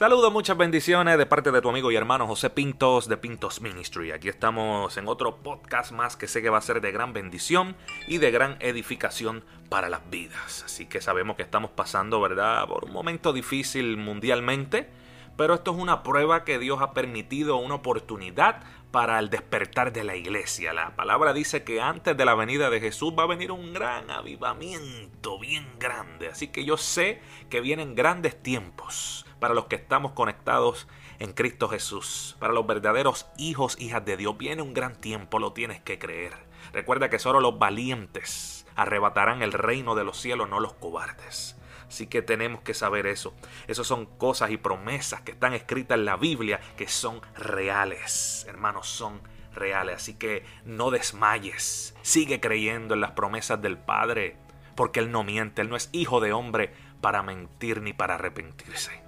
Saludos, 0.00 0.32
muchas 0.32 0.56
bendiciones 0.56 1.18
de 1.18 1.26
parte 1.26 1.50
de 1.50 1.60
tu 1.60 1.68
amigo 1.68 1.92
y 1.92 1.96
hermano 1.96 2.26
José 2.26 2.48
Pintos 2.48 3.06
de 3.06 3.18
Pintos 3.18 3.60
Ministry. 3.60 4.12
Aquí 4.12 4.30
estamos 4.30 4.96
en 4.96 5.06
otro 5.06 5.36
podcast 5.42 5.92
más 5.92 6.16
que 6.16 6.26
sé 6.26 6.40
que 6.40 6.48
va 6.48 6.56
a 6.56 6.62
ser 6.62 6.80
de 6.80 6.90
gran 6.90 7.12
bendición 7.12 7.76
y 8.08 8.16
de 8.16 8.30
gran 8.30 8.56
edificación 8.60 9.44
para 9.68 9.90
las 9.90 10.08
vidas. 10.08 10.62
Así 10.64 10.86
que 10.86 11.02
sabemos 11.02 11.36
que 11.36 11.42
estamos 11.42 11.72
pasando, 11.72 12.18
¿verdad?, 12.18 12.66
por 12.66 12.86
un 12.86 12.94
momento 12.94 13.34
difícil 13.34 13.98
mundialmente, 13.98 14.88
pero 15.36 15.52
esto 15.52 15.72
es 15.72 15.76
una 15.76 16.02
prueba 16.02 16.44
que 16.44 16.58
Dios 16.58 16.80
ha 16.80 16.94
permitido, 16.94 17.58
una 17.58 17.74
oportunidad 17.74 18.62
para 18.90 19.18
el 19.18 19.28
despertar 19.28 19.92
de 19.92 20.04
la 20.04 20.16
iglesia. 20.16 20.72
La 20.72 20.96
palabra 20.96 21.34
dice 21.34 21.62
que 21.62 21.82
antes 21.82 22.16
de 22.16 22.24
la 22.24 22.34
venida 22.34 22.70
de 22.70 22.80
Jesús 22.80 23.12
va 23.18 23.24
a 23.24 23.26
venir 23.26 23.52
un 23.52 23.74
gran 23.74 24.10
avivamiento, 24.10 25.38
bien 25.38 25.66
grande. 25.78 26.28
Así 26.28 26.48
que 26.48 26.64
yo 26.64 26.78
sé 26.78 27.20
que 27.50 27.60
vienen 27.60 27.94
grandes 27.94 28.42
tiempos 28.42 29.26
para 29.40 29.54
los 29.54 29.66
que 29.66 29.76
estamos 29.76 30.12
conectados 30.12 30.86
en 31.18 31.32
Cristo 31.32 31.68
Jesús, 31.68 32.36
para 32.38 32.52
los 32.52 32.66
verdaderos 32.66 33.26
hijos, 33.36 33.76
hijas 33.80 34.04
de 34.04 34.16
Dios. 34.16 34.38
Viene 34.38 34.62
un 34.62 34.74
gran 34.74 34.94
tiempo, 35.00 35.38
lo 35.38 35.52
tienes 35.52 35.80
que 35.80 35.98
creer. 35.98 36.34
Recuerda 36.72 37.10
que 37.10 37.18
solo 37.18 37.40
los 37.40 37.58
valientes 37.58 38.66
arrebatarán 38.76 39.42
el 39.42 39.52
reino 39.52 39.94
de 39.94 40.04
los 40.04 40.18
cielos, 40.18 40.48
no 40.48 40.60
los 40.60 40.74
cobardes. 40.74 41.56
Así 41.88 42.06
que 42.06 42.22
tenemos 42.22 42.60
que 42.60 42.72
saber 42.72 43.06
eso. 43.06 43.34
Esas 43.66 43.86
son 43.86 44.06
cosas 44.06 44.52
y 44.52 44.56
promesas 44.56 45.22
que 45.22 45.32
están 45.32 45.54
escritas 45.54 45.98
en 45.98 46.04
la 46.04 46.16
Biblia 46.16 46.60
que 46.76 46.86
son 46.86 47.20
reales. 47.34 48.46
Hermanos, 48.48 48.86
son 48.86 49.20
reales. 49.52 49.96
Así 49.96 50.14
que 50.14 50.44
no 50.64 50.92
desmayes. 50.92 51.96
Sigue 52.02 52.38
creyendo 52.38 52.94
en 52.94 53.00
las 53.00 53.10
promesas 53.10 53.60
del 53.60 53.76
Padre. 53.76 54.36
Porque 54.76 55.00
Él 55.00 55.10
no 55.10 55.24
miente. 55.24 55.62
Él 55.62 55.68
no 55.68 55.74
es 55.74 55.88
hijo 55.90 56.20
de 56.20 56.32
hombre 56.32 56.72
para 57.00 57.24
mentir 57.24 57.82
ni 57.82 57.92
para 57.92 58.14
arrepentirse. 58.14 58.99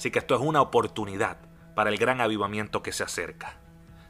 Así 0.00 0.10
que 0.10 0.18
esto 0.18 0.34
es 0.34 0.40
una 0.40 0.62
oportunidad 0.62 1.36
para 1.74 1.90
el 1.90 1.98
gran 1.98 2.22
avivamiento 2.22 2.82
que 2.82 2.90
se 2.90 3.02
acerca. 3.04 3.58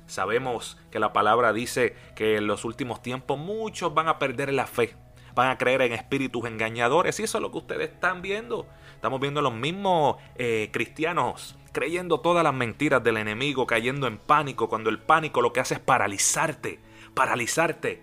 Sabemos 0.06 0.78
que 0.92 1.00
la 1.00 1.12
palabra 1.12 1.52
dice 1.52 1.96
que 2.14 2.36
en 2.36 2.46
los 2.46 2.64
últimos 2.64 3.02
tiempos 3.02 3.40
muchos 3.40 3.92
van 3.92 4.06
a 4.06 4.20
perder 4.20 4.52
la 4.52 4.68
fe 4.68 4.94
van 5.34 5.48
a 5.50 5.58
creer 5.58 5.82
en 5.82 5.92
espíritus 5.92 6.44
engañadores. 6.44 7.18
Y 7.18 7.24
eso 7.24 7.38
es 7.38 7.42
lo 7.42 7.50
que 7.50 7.58
ustedes 7.58 7.90
están 7.90 8.22
viendo. 8.22 8.66
Estamos 8.94 9.20
viendo 9.20 9.42
los 9.42 9.54
mismos 9.54 10.16
eh, 10.36 10.68
cristianos 10.72 11.56
creyendo 11.72 12.20
todas 12.20 12.44
las 12.44 12.54
mentiras 12.54 13.02
del 13.02 13.16
enemigo, 13.16 13.66
cayendo 13.66 14.06
en 14.06 14.18
pánico, 14.18 14.68
cuando 14.68 14.90
el 14.90 14.98
pánico 14.98 15.40
lo 15.40 15.52
que 15.52 15.60
hace 15.60 15.74
es 15.74 15.80
paralizarte, 15.80 16.80
paralizarte. 17.14 18.02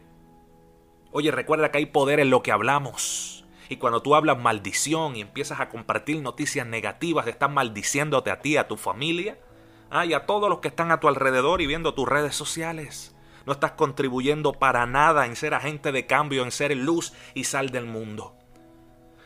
Oye, 1.11 1.31
recuerda 1.31 1.71
que 1.71 1.79
hay 1.79 1.85
poder 1.85 2.19
en 2.19 2.29
lo 2.29 2.41
que 2.43 2.51
hablamos. 2.51 3.36
Y 3.69 3.77
cuando 3.77 4.01
tú 4.01 4.15
hablas 4.15 4.39
maldición 4.39 5.15
y 5.15 5.21
empiezas 5.21 5.59
a 5.59 5.69
compartir 5.69 6.21
noticias 6.21 6.65
negativas, 6.65 7.27
están 7.27 7.53
maldiciéndote 7.53 8.31
a 8.31 8.39
ti, 8.39 8.57
a 8.57 8.67
tu 8.67 8.77
familia, 8.77 9.37
ah, 9.89 10.05
y 10.05 10.13
a 10.13 10.25
todos 10.25 10.49
los 10.49 10.59
que 10.59 10.69
están 10.69 10.91
a 10.91 10.99
tu 10.99 11.07
alrededor 11.07 11.61
y 11.61 11.67
viendo 11.67 11.93
tus 11.93 12.07
redes 12.07 12.35
sociales 12.35 13.13
no 13.47 13.53
estás 13.53 13.71
contribuyendo 13.71 14.51
para 14.51 14.85
nada 14.85 15.25
en 15.25 15.37
ser 15.37 15.53
agente 15.53 15.93
de 15.93 16.05
cambio, 16.05 16.43
en 16.43 16.51
ser 16.51 16.75
luz 16.75 17.13
y 17.33 17.45
sal 17.45 17.69
del 17.69 17.85
mundo. 17.85 18.35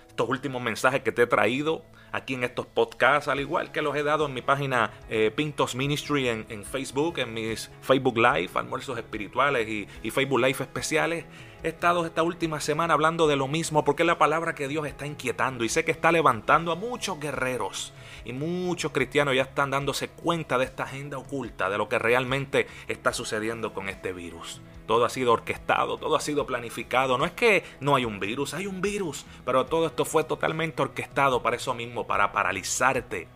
Estos 0.07 0.29
últimos 0.29 0.61
mensajes 0.61 1.01
que 1.01 1.11
te 1.11 1.23
he 1.23 1.27
traído 1.27 1.83
aquí 2.11 2.35
en 2.35 2.43
estos 2.43 2.67
podcasts, 2.67 3.27
al 3.27 3.39
igual 3.39 3.71
que 3.71 3.81
los 3.81 3.95
he 3.95 4.03
dado 4.03 4.27
en 4.27 4.35
mi 4.35 4.43
página 4.43 4.91
eh, 5.09 5.31
Pintos 5.35 5.73
Ministry 5.73 6.27
en, 6.27 6.65
Facebook, 6.65 7.17
en 7.17 7.33
mis 7.33 7.71
Facebook 7.81 8.15
Live, 8.15 8.51
almuerzos 8.53 8.95
espirituales 8.99 9.67
y, 9.67 9.87
y 10.03 10.11
Facebook 10.11 10.39
Live 10.39 10.57
especiales, 10.59 11.25
he 11.63 11.67
estado 11.67 12.05
esta 12.05 12.23
última 12.23 12.59
semana 12.59 12.95
hablando 12.95 13.27
de 13.27 13.35
lo 13.35 13.47
mismo 13.47 13.85
porque 13.85 14.03
es 14.03 14.07
la 14.07 14.17
palabra 14.17 14.55
que 14.55 14.67
Dios 14.67 14.87
está 14.87 15.05
inquietando 15.05 15.63
y 15.63 15.69
sé 15.69 15.85
que 15.85 15.91
está 15.91 16.11
levantando 16.11 16.71
a 16.71 16.75
muchos 16.75 17.19
guerreros 17.19 17.93
y 18.25 18.33
muchos 18.33 18.91
cristianos 18.91 19.35
ya 19.35 19.43
están 19.43 19.69
dándose 19.69 20.09
cuenta 20.09 20.57
de 20.57 20.65
esta 20.65 20.83
agenda 20.83 21.17
oculta, 21.17 21.69
de 21.69 21.77
lo 21.77 21.87
que 21.87 21.99
realmente 21.99 22.67
está 22.87 23.13
sucediendo 23.13 23.73
con 23.73 23.89
este 23.89 24.11
virus. 24.11 24.61
Todo 24.87 25.05
ha 25.05 25.09
sido 25.09 25.33
orquestado, 25.33 25.97
todo 25.97 26.15
ha 26.15 26.21
sido 26.21 26.45
planificado. 26.45 27.17
No 27.17 27.25
es 27.25 27.31
que 27.31 27.63
no 27.79 27.95
hay 27.95 28.05
un 28.05 28.19
virus, 28.19 28.53
hay 28.53 28.67
un 28.67 28.81
virus, 28.81 29.25
pero 29.45 29.65
todo 29.65 29.87
esto 29.87 30.05
fue 30.05 30.23
totalmente 30.23 30.81
orquestado 30.81 31.41
para 31.41 31.55
eso 31.55 31.73
mismo, 31.73 32.05
para 32.07 32.31
paralizarte. 32.31 33.27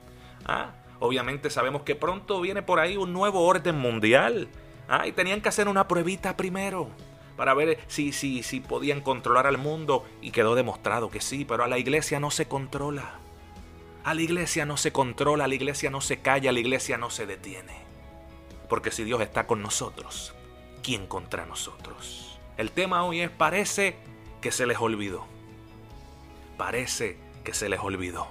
¿Ah? 0.45 0.71
Obviamente 0.99 1.49
sabemos 1.49 1.83
que 1.83 1.95
pronto 1.95 2.41
viene 2.41 2.61
por 2.61 2.79
ahí 2.79 2.97
un 2.97 3.13
nuevo 3.13 3.45
orden 3.45 3.77
mundial. 3.77 4.49
¿Ah? 4.87 5.07
Y 5.07 5.13
tenían 5.13 5.41
que 5.41 5.49
hacer 5.49 5.67
una 5.67 5.87
pruebita 5.87 6.35
primero 6.35 6.89
para 7.35 7.53
ver 7.53 7.79
si, 7.87 8.11
si, 8.11 8.43
si 8.43 8.59
podían 8.59 9.01
controlar 9.01 9.47
al 9.47 9.57
mundo 9.57 10.05
y 10.21 10.31
quedó 10.31 10.55
demostrado 10.55 11.09
que 11.09 11.21
sí, 11.21 11.45
pero 11.45 11.63
a 11.63 11.67
la 11.67 11.77
iglesia 11.77 12.19
no 12.19 12.31
se 12.31 12.47
controla. 12.47 13.19
A 14.03 14.13
la 14.13 14.21
iglesia 14.21 14.65
no 14.65 14.77
se 14.77 14.91
controla, 14.91 15.45
a 15.45 15.47
la 15.47 15.55
iglesia 15.55 15.89
no 15.89 15.99
se 15.99 16.19
calla, 16.19 16.51
a 16.51 16.53
la 16.53 16.59
iglesia 16.59 16.97
no 16.97 17.09
se 17.09 17.25
detiene. 17.25 17.73
Porque 18.69 18.91
si 18.91 19.03
Dios 19.03 19.21
está 19.21 19.47
con 19.47 19.61
nosotros, 19.61 20.33
¿quién 20.83 21.07
contra 21.07 21.45
nosotros? 21.45 22.39
El 22.57 22.71
tema 22.71 23.03
hoy 23.03 23.21
es 23.21 23.29
parece 23.29 23.95
que 24.41 24.51
se 24.51 24.65
les 24.65 24.77
olvidó. 24.77 25.25
Parece 26.57 27.17
que 27.43 27.53
se 27.53 27.67
les 27.67 27.79
olvidó. 27.79 28.27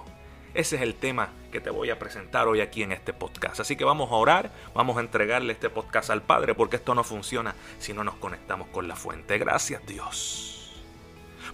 Ese 0.55 0.77
es 0.77 0.81
el 0.81 0.95
tema 0.95 1.29
que 1.51 1.59
te 1.59 1.69
voy 1.69 1.89
a 1.89 1.99
presentar 1.99 2.47
hoy 2.47 2.61
aquí 2.61 2.81
en 2.81 2.93
este 2.93 3.11
podcast. 3.11 3.59
Así 3.59 3.75
que 3.75 3.83
vamos 3.83 4.09
a 4.09 4.15
orar, 4.15 4.51
vamos 4.73 4.95
a 4.95 5.01
entregarle 5.01 5.51
este 5.51 5.69
podcast 5.69 6.09
al 6.09 6.21
Padre 6.21 6.55
porque 6.55 6.77
esto 6.77 6.95
no 6.95 7.03
funciona 7.03 7.53
si 7.77 7.91
no 7.91 8.05
nos 8.05 8.15
conectamos 8.15 8.69
con 8.69 8.87
la 8.87 8.95
fuente. 8.95 9.37
Gracias 9.37 9.85
Dios 9.85 10.51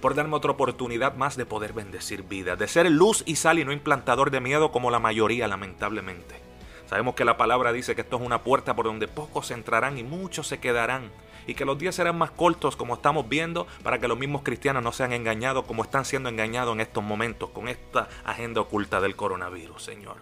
por 0.01 0.15
darme 0.15 0.35
otra 0.35 0.51
oportunidad 0.51 1.15
más 1.15 1.37
de 1.37 1.45
poder 1.45 1.73
bendecir 1.73 2.23
vidas, 2.23 2.57
de 2.57 2.67
ser 2.67 2.89
luz 2.89 3.23
y 3.27 3.35
sal 3.35 3.59
y 3.59 3.65
no 3.65 3.71
implantador 3.71 4.31
de 4.31 4.39
miedo 4.39 4.71
como 4.71 4.89
la 4.89 4.99
mayoría 4.99 5.47
lamentablemente. 5.47 6.50
Sabemos 6.91 7.15
que 7.15 7.23
la 7.23 7.37
palabra 7.37 7.71
dice 7.71 7.95
que 7.95 8.01
esto 8.01 8.17
es 8.17 8.21
una 8.21 8.43
puerta 8.43 8.75
por 8.75 8.83
donde 8.83 9.07
pocos 9.07 9.51
entrarán 9.51 9.97
y 9.97 10.03
muchos 10.03 10.47
se 10.47 10.59
quedarán. 10.59 11.09
Y 11.47 11.53
que 11.53 11.63
los 11.63 11.79
días 11.79 11.95
serán 11.95 12.17
más 12.17 12.31
cortos 12.31 12.75
como 12.75 12.95
estamos 12.95 13.29
viendo 13.29 13.65
para 13.81 13.99
que 13.99 14.09
los 14.09 14.19
mismos 14.19 14.41
cristianos 14.41 14.83
no 14.83 14.91
sean 14.91 15.13
engañados 15.13 15.63
como 15.63 15.83
están 15.83 16.03
siendo 16.03 16.27
engañados 16.27 16.73
en 16.73 16.81
estos 16.81 17.01
momentos 17.01 17.51
con 17.51 17.69
esta 17.69 18.09
agenda 18.25 18.59
oculta 18.59 18.99
del 18.99 19.15
coronavirus, 19.15 19.81
Señor. 19.81 20.17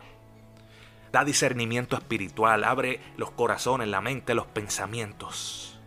Da 1.11 1.25
discernimiento 1.25 1.97
espiritual, 1.97 2.63
abre 2.63 2.99
los 3.17 3.31
corazones, 3.31 3.87
la 3.87 4.01
mente, 4.01 4.35
los 4.35 4.45
pensamientos. 4.45 5.79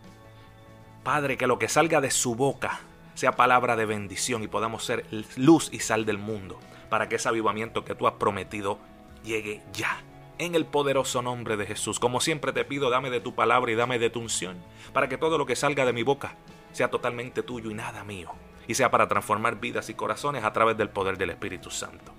Padre, 1.05 1.37
que 1.37 1.47
lo 1.47 1.61
que 1.61 1.69
salga 1.69 2.01
de 2.01 2.11
su 2.11 2.35
boca 2.35 2.81
sea 3.15 3.37
palabra 3.37 3.77
de 3.77 3.87
bendición 3.87 4.43
y 4.43 4.49
podamos 4.49 4.85
ser 4.85 5.07
luz 5.37 5.69
y 5.73 5.79
sal 5.79 6.05
del 6.07 6.19
mundo 6.19 6.59
para 6.91 7.09
que 7.09 7.15
ese 7.15 7.29
avivamiento 7.29 7.85
que 7.85 7.95
tú 7.95 8.09
has 8.09 8.15
prometido 8.15 8.81
llegue 9.23 9.63
ya. 9.73 10.03
En 10.43 10.57
el 10.57 10.67
poderoso 10.67 11.23
nombre 11.23 11.57
de 11.57 11.67
Jesús. 11.67 12.01
Como 12.01 12.21
siempre 12.21 12.53
te 12.53 12.65
pido, 12.65 12.91
dame 12.91 13.11
de 13.11 13.21
tu 13.21 13.33
palabra 13.33 13.71
y 13.71 13.77
dame 13.77 14.01
de 14.01 14.11
tu 14.11 14.19
unción, 14.19 14.61
para 14.93 15.09
que 15.09 15.17
todo 15.17 15.39
lo 15.39 15.47
que 15.47 15.55
salga 15.55 15.87
de 15.87 15.93
mi 15.93 16.03
boca 16.03 16.35
sea 16.73 16.91
totalmente 16.91 17.45
tuyo 17.45 17.71
y 17.71 17.75
nada 17.75 18.03
mío, 18.03 18.33
y 18.67 18.75
sea 18.75 18.91
para 18.91 19.07
transformar 19.07 19.61
vidas 19.61 19.89
y 19.89 19.95
corazones 19.95 20.43
a 20.43 20.53
través 20.53 20.77
del 20.77 20.91
poder 20.91 21.17
del 21.17 21.31
Espíritu 21.31 21.71
Santo. 21.71 22.13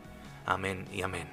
Amén 0.45 0.87
y 0.93 1.01
amén. 1.01 1.27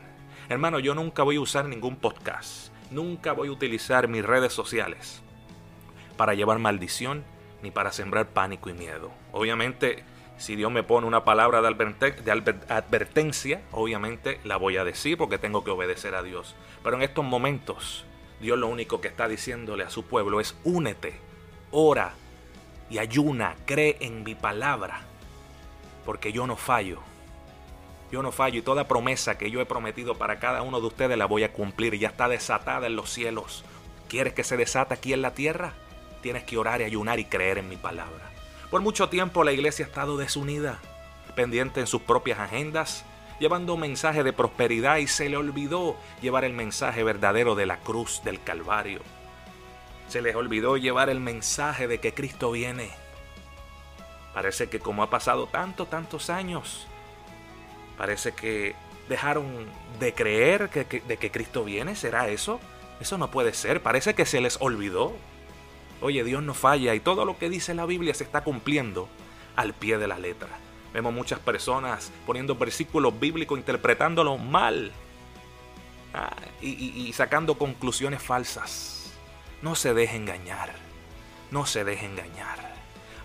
Hermano, 0.49 0.81
yo 0.81 0.97
nunca 0.97 1.23
voy 1.23 1.37
a 1.37 1.41
usar 1.41 1.67
ningún 1.67 1.95
podcast, 1.95 2.73
nunca 2.91 3.35
voy 3.35 3.47
a 3.47 3.53
utilizar 3.53 4.09
mis 4.09 4.25
redes 4.25 4.53
sociales 4.53 5.23
para 6.17 6.35
llevar 6.35 6.59
maldición 6.59 7.23
ni 7.63 7.71
para 7.71 7.93
sembrar 7.93 8.31
pánico 8.31 8.69
y 8.69 8.73
miedo. 8.73 9.13
Obviamente, 9.31 10.03
si 10.41 10.57
Dios 10.57 10.73
me 10.73 10.83
pone 10.83 11.07
una 11.07 11.25
palabra 11.25 11.61
de, 11.63 11.69
advertencia, 12.69 13.63
obviamente 13.71 14.41
la 14.45 14.57
voy 14.57 14.77
a 14.77 14.85
decir 14.85 15.17
porque 15.17 15.39
tengo 15.39 15.63
que 15.63 15.71
obedecer 15.71 16.15
a 16.15 16.23
Dios. 16.23 16.57
Pero 16.83 16.97
en 16.97 17.03
estos 17.03 17.25
momentos, 17.25 18.05
Dios 18.41 18.59
lo 18.59 18.67
único 18.67 19.01
que 19.01 19.09
está 19.09 19.29
diciéndole 19.29 19.85
a 19.85 19.91
su 19.91 20.05
pueblo 20.05 20.41
es 20.41 20.57
únete, 20.65 21.15
ora 21.71 22.15
y 22.89 22.99
ayuna, 22.99 23.55
cree 23.67 23.99
en 24.01 24.25
mi 24.25 24.35
palabra, 24.35 25.03
porque 26.05 26.33
yo 26.33 26.47
no 26.47 26.57
fallo. 26.57 27.01
Yo 28.11 28.23
no 28.23 28.33
fallo 28.33 28.59
y 28.59 28.63
toda 28.63 28.89
promesa 28.89 29.39
que 29.39 29.53
yo 29.53 29.61
he 29.61 29.67
prometido 29.67 30.17
para 30.17 30.41
cada 30.41 30.63
uno 30.63 30.81
de 30.81 30.87
ustedes 30.89 31.17
la 31.17 31.27
voy 31.27 31.45
a 31.45 31.53
cumplir. 31.53 31.97
Ya 31.97 32.09
está 32.09 32.27
desatada 32.27 32.89
en 32.89 32.97
los 32.97 33.09
cielos. 33.09 33.65
¿Quieres 34.09 34.33
que 34.33 34.43
se 34.43 34.57
desata 34.57 34.95
aquí 34.95 35.13
en 35.13 35.23
la 35.23 35.35
tierra? 35.35 35.75
tienes 36.21 36.45
que 36.45 36.59
orar 36.59 36.81
y 36.81 36.85
ayunar 36.85 37.19
y 37.19 37.25
creer 37.25 37.59
en 37.59 37.69
mi 37.69 37.77
palabra. 37.77 38.30
Por 38.70 38.82
mucho 38.82 39.08
tiempo 39.08 39.43
la 39.43 39.52
iglesia 39.52 39.84
ha 39.84 39.88
estado 39.88 40.17
desunida, 40.17 40.78
pendiente 41.34 41.81
en 41.81 41.88
sus 41.88 42.02
propias 42.02 42.38
agendas, 42.38 43.05
llevando 43.40 43.75
un 43.75 43.81
mensaje 43.81 44.22
de 44.22 44.32
prosperidad 44.32 44.99
y 44.99 45.08
se 45.08 45.28
le 45.28 45.37
olvidó 45.37 45.96
llevar 46.22 46.44
el 46.44 46.52
mensaje 46.52 47.02
verdadero 47.02 47.56
de 47.56 47.67
la 47.67 47.78
cruz 47.78 48.22
del 48.22 48.40
Calvario. 48.40 49.00
Se 50.08 50.22
les 50.22 50.37
olvidó 50.37 50.76
llevar 50.76 51.11
el 51.11 51.19
mensaje 51.19 51.88
de 51.88 51.99
que 51.99 52.14
Cristo 52.14 52.52
viene. 52.52 52.90
Parece 54.34 54.69
que 54.69 54.78
como 54.78 55.02
ha 55.02 55.11
pasado 55.11 55.49
tantos, 55.49 55.90
tantos 55.90 56.31
años, 56.31 56.87
parece 57.99 58.32
que 58.32 58.76
dejaron 59.08 59.67
de 59.99 60.14
creer 60.14 60.70
de 60.70 61.17
que 61.17 61.31
Cristo 61.32 61.64
viene. 61.64 61.96
¿Será 61.96 62.28
eso? 62.28 62.61
Eso 63.00 63.19
no 63.19 63.32
puede 63.32 63.52
ser. 63.52 63.82
Parece 63.82 64.14
que 64.14 64.26
se 64.26 64.40
les 64.40 64.58
olvidó. 64.61 65.12
Oye, 66.00 66.25
Dios 66.25 66.43
no 66.43 66.55
falla 66.55 66.94
y 66.94 67.00
todo 67.00 67.25
lo 67.25 67.38
que 67.38 67.50
dice 67.50 67.75
la 67.75 67.87
Biblia 67.87 68.14
se 68.14 68.25
está 68.25 68.43
cumpliendo 68.43 69.08
al 69.56 69.75
pie 69.75 69.99
de 69.99 70.06
la 70.06 70.19
letra. 70.19 70.49
Vemos 70.93 71.12
muchas 71.12 71.38
personas 71.38 72.11
poniendo 72.26 72.56
versículos 72.56 73.19
bíblicos, 73.19 73.58
interpretándolo 73.58 74.38
mal 74.38 74.93
ah, 76.14 76.35
y, 76.61 77.12
sacando 77.12 77.56
conclusiones 77.56 78.23
falsas. 78.23 79.12
No 79.62 79.75
se 79.75 79.94
deje 79.94 80.17
engañar. 80.17 80.75
No 81.50 81.67
se 81.67 81.85
deje 81.85 82.06
engañar. 82.06 82.75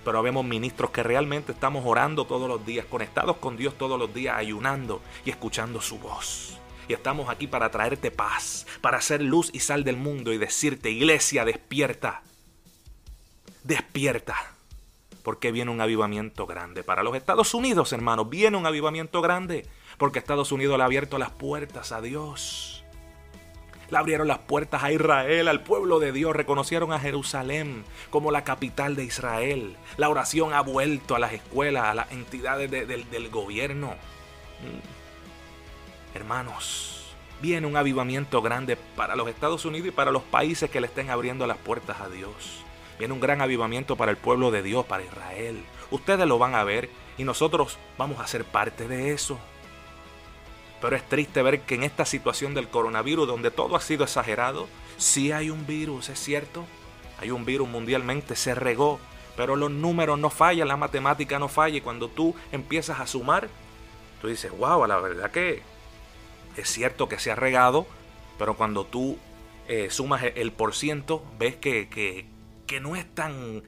Pero 0.03 0.21
vemos 0.21 0.45
ministros 0.45 0.91
que 0.91 1.01
realmente 1.01 1.53
estamos 1.53 1.83
orando 1.85 2.25
todos 2.25 2.47
los 2.47 2.63
días, 2.65 2.85
conectados 2.85 3.37
con 3.37 3.57
Dios 3.57 3.75
todos 3.75 3.97
los 3.97 4.13
días, 4.13 4.37
ayunando 4.37 5.01
y 5.23 5.31
escuchando 5.31 5.81
su 5.81 5.97
voz. 5.97 6.59
Y 6.87 6.93
estamos 6.93 7.29
aquí 7.29 7.47
para 7.47 7.71
traerte 7.71 8.11
paz, 8.11 8.67
para 8.81 8.97
hacer 8.97 9.21
luz 9.21 9.49
y 9.53 9.61
sal 9.61 9.83
del 9.83 9.97
mundo 9.97 10.31
y 10.31 10.37
decirte, 10.37 10.91
iglesia, 10.91 11.45
despierta. 11.45 12.21
Despierta 13.65 14.55
porque 15.25 15.51
viene 15.51 15.71
un 15.71 15.81
avivamiento 15.81 16.45
grande. 16.45 16.83
Para 16.83 17.01
los 17.01 17.15
Estados 17.15 17.55
Unidos, 17.55 17.91
hermanos, 17.93 18.29
viene 18.29 18.57
un 18.57 18.67
avivamiento 18.67 19.23
grande, 19.23 19.65
porque 19.97 20.19
Estados 20.19 20.51
Unidos 20.51 20.77
le 20.77 20.83
ha 20.83 20.85
abierto 20.85 21.17
las 21.17 21.31
puertas 21.31 21.91
a 21.91 21.99
Dios. 21.99 22.83
Le 23.89 23.97
abrieron 23.97 24.27
las 24.27 24.37
puertas 24.37 24.83
a 24.83 24.91
Israel, 24.91 25.47
al 25.47 25.63
pueblo 25.63 25.99
de 25.99 26.11
Dios. 26.11 26.35
Reconocieron 26.35 26.93
a 26.93 26.99
Jerusalén 26.99 27.85
como 28.11 28.29
la 28.29 28.43
capital 28.43 28.95
de 28.95 29.03
Israel. 29.03 29.75
La 29.97 30.09
oración 30.09 30.53
ha 30.53 30.61
vuelto 30.61 31.15
a 31.15 31.19
las 31.19 31.33
escuelas, 31.33 31.85
a 31.85 31.95
las 31.95 32.11
entidades 32.11 32.69
del 32.69 33.29
gobierno. 33.29 33.95
Mm. 34.61 36.15
Hermanos, 36.15 37.15
viene 37.41 37.65
un 37.65 37.77
avivamiento 37.77 38.43
grande 38.43 38.77
para 38.95 39.15
los 39.15 39.27
Estados 39.27 39.65
Unidos 39.65 39.87
y 39.87 39.91
para 39.91 40.11
los 40.11 40.21
países 40.21 40.69
que 40.69 40.81
le 40.81 40.87
estén 40.87 41.09
abriendo 41.09 41.47
las 41.47 41.57
puertas 41.57 41.99
a 41.99 42.09
Dios. 42.09 42.64
Viene 42.97 43.13
un 43.13 43.19
gran 43.19 43.41
avivamiento 43.41 43.95
para 43.95 44.11
el 44.11 44.17
pueblo 44.17 44.51
de 44.51 44.63
Dios, 44.63 44.85
para 44.85 45.03
Israel. 45.03 45.63
Ustedes 45.91 46.25
lo 46.27 46.37
van 46.37 46.55
a 46.55 46.63
ver 46.63 46.89
y 47.17 47.23
nosotros 47.23 47.77
vamos 47.97 48.19
a 48.19 48.27
ser 48.27 48.45
parte 48.45 48.87
de 48.87 49.11
eso. 49.11 49.39
Pero 50.81 50.95
es 50.95 51.03
triste 51.07 51.41
ver 51.41 51.61
que 51.61 51.75
en 51.75 51.83
esta 51.83 52.05
situación 52.05 52.53
del 52.53 52.69
coronavirus, 52.69 53.27
donde 53.27 53.51
todo 53.51 53.75
ha 53.75 53.81
sido 53.81 54.03
exagerado, 54.03 54.67
sí 54.97 55.31
hay 55.31 55.49
un 55.49 55.65
virus, 55.65 56.09
es 56.09 56.19
cierto. 56.19 56.65
Hay 57.19 57.31
un 57.31 57.45
virus 57.45 57.67
mundialmente, 57.67 58.35
se 58.35 58.55
regó. 58.55 58.99
Pero 59.35 59.55
los 59.55 59.71
números 59.71 60.19
no 60.19 60.29
fallan, 60.29 60.67
la 60.67 60.77
matemática 60.77 61.39
no 61.39 61.47
falla. 61.47 61.77
Y 61.77 61.81
cuando 61.81 62.07
tú 62.07 62.35
empiezas 62.51 62.99
a 62.99 63.07
sumar, 63.07 63.49
tú 64.21 64.27
dices, 64.27 64.51
wow, 64.57 64.85
la 64.85 64.99
verdad 64.99 65.31
que 65.31 65.61
es 66.55 66.69
cierto 66.69 67.09
que 67.09 67.19
se 67.19 67.31
ha 67.31 67.35
regado. 67.35 67.87
Pero 68.37 68.55
cuando 68.55 68.85
tú 68.85 69.17
eh, 69.67 69.87
sumas 69.89 70.23
el 70.23 70.51
por 70.51 70.75
ciento, 70.75 71.23
ves 71.39 71.55
que, 71.55 71.89
que, 71.89 72.25
que 72.65 72.79
no 72.79 72.95
es 72.95 73.05
tan, 73.13 73.63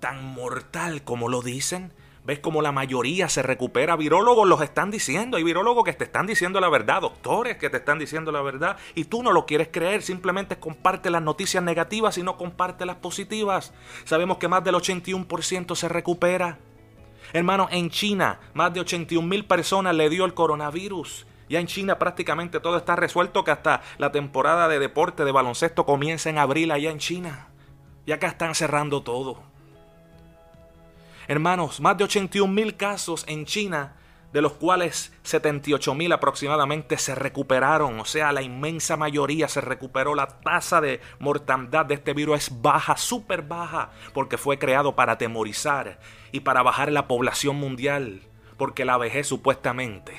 tan 0.00 0.24
mortal 0.24 1.02
como 1.02 1.28
lo 1.28 1.42
dicen. 1.42 1.92
¿Ves 2.24 2.40
como 2.40 2.60
la 2.60 2.72
mayoría 2.72 3.30
se 3.30 3.42
recupera? 3.42 3.96
Virólogos 3.96 4.46
los 4.46 4.60
están 4.60 4.90
diciendo. 4.90 5.38
Hay 5.38 5.44
virólogos 5.44 5.84
que 5.84 5.94
te 5.94 6.04
están 6.04 6.26
diciendo 6.26 6.60
la 6.60 6.68
verdad, 6.68 7.00
doctores 7.00 7.56
que 7.56 7.70
te 7.70 7.78
están 7.78 7.98
diciendo 7.98 8.32
la 8.32 8.42
verdad. 8.42 8.76
Y 8.94 9.04
tú 9.04 9.22
no 9.22 9.32
lo 9.32 9.46
quieres 9.46 9.68
creer, 9.72 10.02
simplemente 10.02 10.58
comparte 10.58 11.08
las 11.08 11.22
noticias 11.22 11.64
negativas 11.64 12.18
y 12.18 12.22
no 12.22 12.36
comparte 12.36 12.84
las 12.84 12.96
positivas. 12.96 13.72
Sabemos 14.04 14.36
que 14.36 14.48
más 14.48 14.62
del 14.62 14.74
81% 14.74 15.74
se 15.74 15.88
recupera. 15.88 16.58
Hermano, 17.32 17.68
en 17.70 17.88
China, 17.88 18.40
más 18.52 18.74
de 18.74 18.80
81 18.80 19.26
mil 19.26 19.46
personas 19.46 19.94
le 19.94 20.10
dio 20.10 20.26
el 20.26 20.34
coronavirus. 20.34 21.26
Ya 21.48 21.60
en 21.60 21.66
China 21.66 21.98
prácticamente 21.98 22.60
todo 22.60 22.76
está 22.76 22.94
resuelto 22.94 23.42
que 23.42 23.52
hasta 23.52 23.80
la 23.96 24.12
temporada 24.12 24.68
de 24.68 24.78
deporte 24.78 25.24
de 25.24 25.32
baloncesto 25.32 25.86
comienza 25.86 26.28
en 26.28 26.36
abril 26.36 26.72
allá 26.72 26.90
en 26.90 26.98
China. 26.98 27.47
Y 28.08 28.12
acá 28.12 28.28
están 28.28 28.54
cerrando 28.54 29.02
todo. 29.02 29.42
Hermanos, 31.26 31.78
más 31.78 31.98
de 31.98 32.04
81 32.04 32.50
mil 32.50 32.74
casos 32.74 33.22
en 33.28 33.44
China, 33.44 33.96
de 34.32 34.40
los 34.40 34.54
cuales 34.54 35.12
78 35.24 35.94
mil 35.94 36.10
aproximadamente 36.12 36.96
se 36.96 37.14
recuperaron. 37.14 38.00
O 38.00 38.06
sea, 38.06 38.32
la 38.32 38.40
inmensa 38.40 38.96
mayoría 38.96 39.46
se 39.46 39.60
recuperó. 39.60 40.14
La 40.14 40.26
tasa 40.26 40.80
de 40.80 41.02
mortandad 41.18 41.84
de 41.84 41.96
este 41.96 42.14
virus 42.14 42.38
es 42.38 42.62
baja, 42.62 42.96
súper 42.96 43.42
baja, 43.42 43.90
porque 44.14 44.38
fue 44.38 44.58
creado 44.58 44.96
para 44.96 45.12
atemorizar 45.12 46.00
y 46.32 46.40
para 46.40 46.62
bajar 46.62 46.90
la 46.90 47.08
población 47.08 47.56
mundial. 47.56 48.22
Porque 48.56 48.86
la 48.86 48.96
vejez 48.96 49.26
supuestamente 49.26 50.14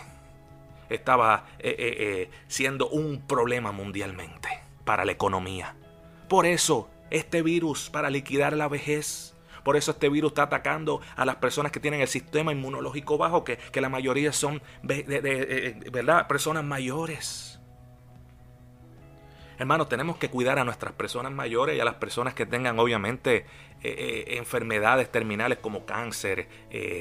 estaba 0.92 1.48
eh, 1.58 1.76
eh, 1.80 1.96
eh, 1.98 2.32
siendo 2.48 2.88
un 2.88 3.26
problema 3.26 3.72
mundialmente 3.72 4.48
para 4.86 5.06
la 5.06 5.12
economía. 5.12 5.76
Por 6.28 6.46
eso 6.46 6.92
este 7.12 7.42
virus 7.42 7.90
para 7.90 8.10
liquidar 8.10 8.56
la 8.56 8.68
vejez. 8.68 9.36
Por 9.64 9.76
eso 9.76 9.92
este 9.92 10.10
virus 10.10 10.32
está 10.32 10.44
atacando 10.44 11.02
a 11.16 11.26
las 11.26 11.36
personas 11.38 11.72
que 11.72 11.80
tienen 11.80 12.02
el 12.02 12.08
sistema 12.08 12.52
inmunológico 12.52 13.18
bajo, 13.18 13.44
que, 13.44 13.60
la 13.74 13.90
mayoría 13.90 14.32
son 14.32 14.62
de, 14.84 15.06
eh, 15.08 15.90
¿verdad? 15.92 16.28
personas 16.28 16.64
mayores. 16.64 17.60
Hermanos, 19.58 19.90
tenemos 19.90 20.18
que 20.18 20.30
cuidar 20.30 20.58
a 20.58 20.64
nuestras 20.64 20.94
personas 20.94 21.34
mayores 21.34 21.76
y 21.76 21.82
a 21.82 21.84
las 21.84 21.96
personas 21.96 22.34
que 22.34 22.46
tengan 22.46 22.80
obviamente 22.80 23.36
eh, 23.36 23.46
eh, 23.84 24.38
enfermedades 24.38 25.12
terminales 25.12 25.58
como 25.58 25.86
cáncer, 25.86 26.48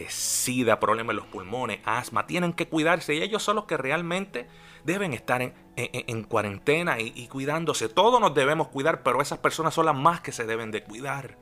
sida, 0.09 0.81
problemas 0.81 1.13
en 1.13 1.17
los 1.19 1.27
pulmones, 1.27 1.79
asma. 1.85 2.27
Tienen 2.27 2.53
que 2.53 2.67
cuidarse 2.67 3.15
y 3.15 3.23
ellos 3.23 3.45
son 3.45 3.55
los 3.55 3.67
que 3.67 3.77
realmente 3.77 4.49
deben 4.85 5.13
estar 5.15 5.41
en, 5.77 6.25
cuarentena 6.25 7.01
y, 7.01 7.13
y 7.15 7.29
cuidándose. 7.29 7.89
Todos 7.89 8.21
nos 8.21 8.35
debemos 8.35 8.69
cuidar, 8.69 9.03
pero 9.03 9.23
esas 9.23 9.39
personas 9.39 9.75
son 9.75 9.87
las 9.87 9.97
más 9.97 10.21
que 10.21 10.33
se 10.33 10.45
deben 10.45 10.71
de 10.71 10.83
cuidar. 10.83 11.37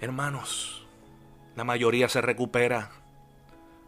Hermanos, 0.00 0.86
la 1.54 1.64
mayoría 1.64 2.08
se 2.08 2.20
recupera. 2.20 2.90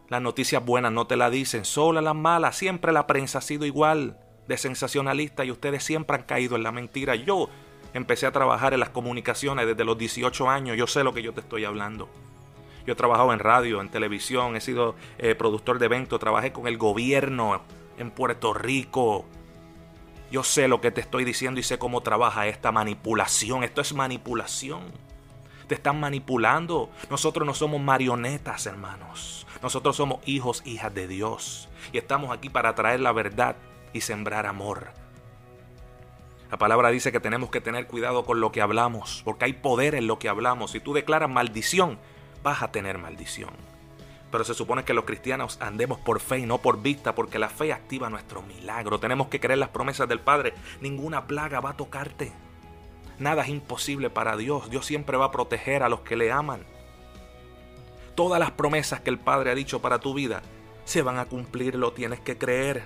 Las 0.07 0.21
noticias 0.21 0.63
buenas 0.63 0.91
no 0.91 1.07
te 1.07 1.17
la 1.17 1.29
dicen, 1.29 1.65
solo 1.65 1.99
las 1.99 2.15
malas. 2.15 2.55
Siempre 2.55 2.91
la 2.91 3.07
prensa 3.07 3.39
ha 3.39 3.41
sido 3.41 3.65
igual 3.65 4.19
de 4.47 4.57
sensacionalista 4.57 5.43
y 5.43 5.51
ustedes 5.51 5.83
siempre 5.83 6.15
han 6.17 6.23
caído 6.23 6.55
en 6.55 6.63
la 6.63 6.71
mentira. 6.71 7.15
Yo 7.15 7.49
empecé 7.93 8.27
a 8.27 8.31
trabajar 8.31 8.73
en 8.73 8.79
las 8.79 8.89
comunicaciones 8.89 9.65
desde 9.65 9.83
los 9.83 9.97
18 9.97 10.49
años, 10.49 10.77
yo 10.77 10.87
sé 10.87 11.03
lo 11.03 11.13
que 11.13 11.23
yo 11.23 11.33
te 11.33 11.41
estoy 11.41 11.65
hablando. 11.65 12.09
Yo 12.85 12.93
he 12.93 12.95
trabajado 12.95 13.33
en 13.33 13.39
radio, 13.39 13.81
en 13.81 13.89
televisión, 13.89 14.55
he 14.55 14.61
sido 14.61 14.95
eh, 15.17 15.35
productor 15.35 15.79
de 15.79 15.85
eventos, 15.85 16.19
trabajé 16.19 16.51
con 16.51 16.67
el 16.67 16.77
gobierno 16.77 17.61
en 17.97 18.11
Puerto 18.11 18.53
Rico. 18.53 19.25
Yo 20.31 20.43
sé 20.43 20.67
lo 20.67 20.81
que 20.81 20.91
te 20.91 21.01
estoy 21.01 21.23
diciendo 21.23 21.59
y 21.59 21.63
sé 21.63 21.77
cómo 21.77 22.01
trabaja 22.01 22.47
esta 22.47 22.71
manipulación. 22.71 23.63
Esto 23.63 23.81
es 23.81 23.93
manipulación. 23.93 24.83
Te 25.67 25.75
están 25.75 25.99
manipulando. 25.99 26.89
Nosotros 27.09 27.45
no 27.47 27.53
somos 27.53 27.81
marionetas, 27.81 28.65
hermanos. 28.65 29.47
Nosotros 29.61 29.95
somos 29.95 30.19
hijos, 30.27 30.61
hijas 30.65 30.93
de 30.93 31.07
Dios. 31.07 31.69
Y 31.91 31.97
estamos 31.97 32.31
aquí 32.31 32.49
para 32.49 32.75
traer 32.75 32.99
la 32.99 33.11
verdad 33.11 33.55
y 33.93 34.01
sembrar 34.01 34.45
amor. 34.45 34.89
La 36.51 36.57
palabra 36.57 36.89
dice 36.89 37.11
que 37.11 37.19
tenemos 37.19 37.49
que 37.49 37.61
tener 37.61 37.87
cuidado 37.87 38.25
con 38.25 38.39
lo 38.39 38.51
que 38.51 38.61
hablamos, 38.61 39.21
porque 39.25 39.45
hay 39.45 39.53
poder 39.53 39.95
en 39.95 40.05
lo 40.05 40.19
que 40.19 40.29
hablamos. 40.29 40.71
Si 40.71 40.79
tú 40.79 40.93
declaras 40.93 41.29
maldición, 41.29 41.97
vas 42.45 42.61
a 42.61 42.71
tener 42.71 42.99
maldición. 42.99 43.49
Pero 44.31 44.43
se 44.43 44.53
supone 44.53 44.83
que 44.83 44.93
los 44.93 45.05
cristianos 45.05 45.57
andemos 45.61 45.97
por 45.97 46.19
fe 46.19 46.39
y 46.39 46.45
no 46.45 46.59
por 46.59 46.81
vista, 46.81 47.15
porque 47.15 47.39
la 47.39 47.49
fe 47.49 47.73
activa 47.73 48.09
nuestro 48.09 48.43
milagro. 48.43 48.99
Tenemos 48.99 49.29
que 49.29 49.39
creer 49.39 49.57
las 49.57 49.69
promesas 49.69 50.07
del 50.07 50.19
Padre. 50.19 50.53
Ninguna 50.79 51.25
plaga 51.25 51.59
va 51.59 51.71
a 51.71 51.77
tocarte. 51.77 52.31
Nada 53.17 53.41
es 53.41 53.49
imposible 53.49 54.11
para 54.11 54.37
Dios. 54.37 54.69
Dios 54.69 54.85
siempre 54.85 55.17
va 55.17 55.25
a 55.25 55.31
proteger 55.31 55.81
a 55.81 55.89
los 55.89 56.01
que 56.01 56.15
le 56.15 56.31
aman. 56.31 56.63
Todas 58.13 58.39
las 58.39 58.51
promesas 58.51 58.99
que 58.99 59.09
el 59.09 59.17
Padre 59.17 59.51
ha 59.51 59.55
dicho 59.55 59.81
para 59.81 59.99
tu 59.99 60.13
vida 60.13 60.43
se 60.83 61.01
van 61.01 61.17
a 61.17 61.25
cumplir, 61.25 61.73
lo 61.75 61.93
tienes 61.93 62.19
que 62.19 62.37
creer. 62.37 62.83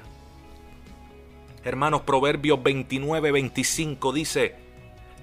Hermanos, 1.65 2.03
Proverbios 2.03 2.63
29, 2.63 3.31
25 3.33 4.13
dice, 4.13 4.55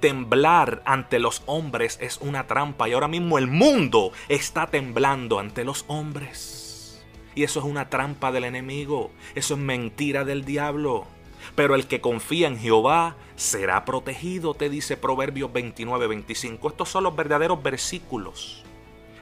Temblar 0.00 0.82
ante 0.84 1.18
los 1.18 1.42
hombres 1.46 1.98
es 2.02 2.18
una 2.18 2.46
trampa 2.46 2.88
y 2.88 2.92
ahora 2.92 3.08
mismo 3.08 3.38
el 3.38 3.46
mundo 3.46 4.12
está 4.28 4.66
temblando 4.66 5.38
ante 5.38 5.64
los 5.64 5.84
hombres. 5.88 7.02
Y 7.34 7.44
eso 7.44 7.60
es 7.60 7.66
una 7.66 7.88
trampa 7.88 8.32
del 8.32 8.44
enemigo, 8.44 9.10
eso 9.34 9.54
es 9.54 9.60
mentira 9.60 10.24
del 10.24 10.44
diablo. 10.44 11.06
Pero 11.54 11.74
el 11.74 11.86
que 11.86 12.00
confía 12.00 12.48
en 12.48 12.58
Jehová 12.58 13.16
será 13.36 13.84
protegido, 13.84 14.54
te 14.54 14.68
dice 14.68 14.96
Proverbios 14.96 15.52
29, 15.52 16.06
25. 16.08 16.68
Estos 16.68 16.88
son 16.88 17.04
los 17.04 17.16
verdaderos 17.16 17.62
versículos 17.62 18.64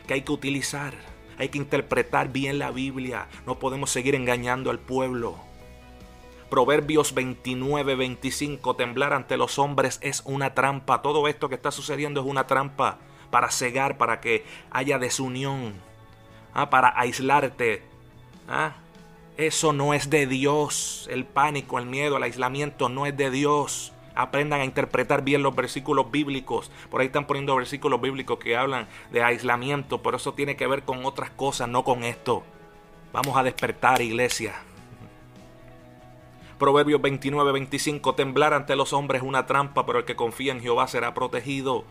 que 0.06 0.14
hay 0.14 0.22
que 0.22 0.32
utilizar. 0.32 0.94
Hay 1.38 1.48
que 1.48 1.58
interpretar 1.58 2.32
bien 2.32 2.58
la 2.58 2.70
Biblia. 2.70 3.28
No 3.46 3.58
podemos 3.58 3.90
seguir 3.90 4.14
engañando 4.14 4.70
al 4.70 4.78
pueblo. 4.78 5.36
Proverbios 6.54 7.14
29, 7.14 7.96
25. 7.96 8.76
Temblar 8.76 9.12
ante 9.12 9.36
los 9.36 9.58
hombres 9.58 9.98
es 10.02 10.22
una 10.24 10.54
trampa. 10.54 11.02
Todo 11.02 11.26
esto 11.26 11.48
que 11.48 11.56
está 11.56 11.72
sucediendo 11.72 12.20
es 12.20 12.26
una 12.28 12.46
trampa 12.46 12.98
para 13.32 13.50
cegar, 13.50 13.98
para 13.98 14.20
que 14.20 14.44
haya 14.70 15.00
desunión, 15.00 15.74
¿ah? 16.52 16.70
para 16.70 16.96
aislarte. 16.96 17.82
¿ah? 18.48 18.74
Eso 19.36 19.72
no 19.72 19.94
es 19.94 20.10
de 20.10 20.28
Dios. 20.28 21.08
El 21.10 21.24
pánico, 21.24 21.80
el 21.80 21.86
miedo, 21.86 22.18
el 22.18 22.22
aislamiento 22.22 22.88
no 22.88 23.04
es 23.06 23.16
de 23.16 23.32
Dios. 23.32 23.92
Aprendan 24.14 24.60
a 24.60 24.64
interpretar 24.64 25.24
bien 25.24 25.42
los 25.42 25.56
versículos 25.56 26.12
bíblicos. 26.12 26.70
Por 26.88 27.00
ahí 27.00 27.08
están 27.08 27.26
poniendo 27.26 27.56
versículos 27.56 28.00
bíblicos 28.00 28.38
que 28.38 28.56
hablan 28.56 28.86
de 29.10 29.24
aislamiento, 29.24 30.04
pero 30.04 30.18
eso 30.18 30.34
tiene 30.34 30.54
que 30.54 30.68
ver 30.68 30.84
con 30.84 31.04
otras 31.04 31.30
cosas, 31.30 31.68
no 31.68 31.82
con 31.82 32.04
esto. 32.04 32.44
Vamos 33.12 33.36
a 33.36 33.42
despertar, 33.42 34.00
iglesia. 34.02 34.54
Proverbios 36.58 37.02
29, 37.02 37.52
25. 37.52 38.14
Temblar 38.14 38.54
ante 38.54 38.76
los 38.76 38.92
hombres 38.92 39.22
es 39.22 39.28
una 39.28 39.46
trampa, 39.46 39.86
pero 39.86 39.98
el 39.98 40.04
que 40.04 40.14
confía 40.14 40.52
en 40.52 40.60
Jehová 40.60 40.86
será 40.86 41.12
protegido. 41.12 41.84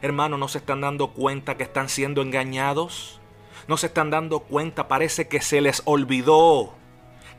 Hermanos, 0.00 0.38
¿no 0.38 0.48
se 0.48 0.58
están 0.58 0.80
dando 0.80 1.08
cuenta 1.08 1.56
que 1.56 1.64
están 1.64 1.88
siendo 1.88 2.22
engañados? 2.22 3.20
¿No 3.68 3.76
se 3.76 3.86
están 3.86 4.10
dando 4.10 4.40
cuenta? 4.40 4.88
Parece 4.88 5.28
que 5.28 5.40
se 5.40 5.60
les 5.60 5.82
olvidó 5.84 6.72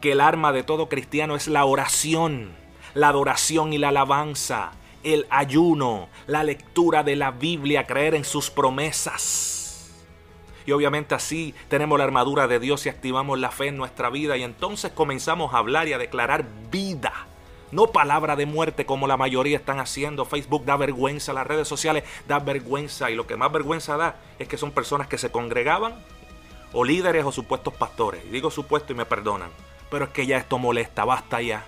que 0.01 0.11
el 0.11 0.21
arma 0.21 0.51
de 0.51 0.63
todo 0.63 0.87
cristiano 0.87 1.35
es 1.35 1.47
la 1.47 1.65
oración, 1.65 2.51
la 2.93 3.09
adoración 3.09 3.73
y 3.73 3.79
la 3.79 3.89
alabanza, 3.89 4.71
el 5.03 5.25
ayuno, 5.29 6.09
la 6.27 6.43
lectura 6.43 7.03
de 7.03 7.15
la 7.15 7.31
Biblia, 7.31 7.87
creer 7.87 8.13
en 8.13 8.23
sus 8.23 8.51
promesas. 8.51 9.66
Y 10.67 10.71
obviamente 10.73 11.15
así 11.15 11.55
tenemos 11.69 11.97
la 11.97 12.03
armadura 12.03 12.47
de 12.47 12.59
Dios 12.59 12.85
y 12.85 12.89
activamos 12.89 13.39
la 13.39 13.49
fe 13.49 13.67
en 13.67 13.77
nuestra 13.77 14.11
vida 14.11 14.37
y 14.37 14.43
entonces 14.43 14.91
comenzamos 14.91 15.53
a 15.53 15.57
hablar 15.57 15.87
y 15.87 15.93
a 15.93 15.97
declarar 15.97 16.45
vida. 16.69 17.13
No 17.71 17.87
palabra 17.87 18.35
de 18.35 18.45
muerte 18.45 18.85
como 18.85 19.07
la 19.07 19.17
mayoría 19.17 19.57
están 19.57 19.79
haciendo. 19.79 20.25
Facebook 20.25 20.65
da 20.65 20.77
vergüenza, 20.77 21.33
las 21.33 21.47
redes 21.47 21.67
sociales 21.67 22.03
da 22.27 22.37
vergüenza 22.37 23.09
y 23.09 23.15
lo 23.15 23.25
que 23.25 23.35
más 23.35 23.51
vergüenza 23.51 23.97
da 23.97 24.17
es 24.37 24.47
que 24.47 24.57
son 24.57 24.71
personas 24.71 25.07
que 25.07 25.17
se 25.17 25.31
congregaban 25.31 25.95
o 26.71 26.83
líderes 26.83 27.25
o 27.25 27.31
supuestos 27.31 27.73
pastores. 27.73 28.23
Y 28.25 28.29
digo 28.29 28.51
supuesto 28.51 28.93
y 28.93 28.95
me 28.95 29.05
perdonan 29.05 29.49
pero 29.89 30.05
es 30.05 30.11
que 30.11 30.25
ya 30.25 30.37
esto 30.37 30.57
molesta, 30.57 31.05
basta 31.05 31.41
ya. 31.41 31.65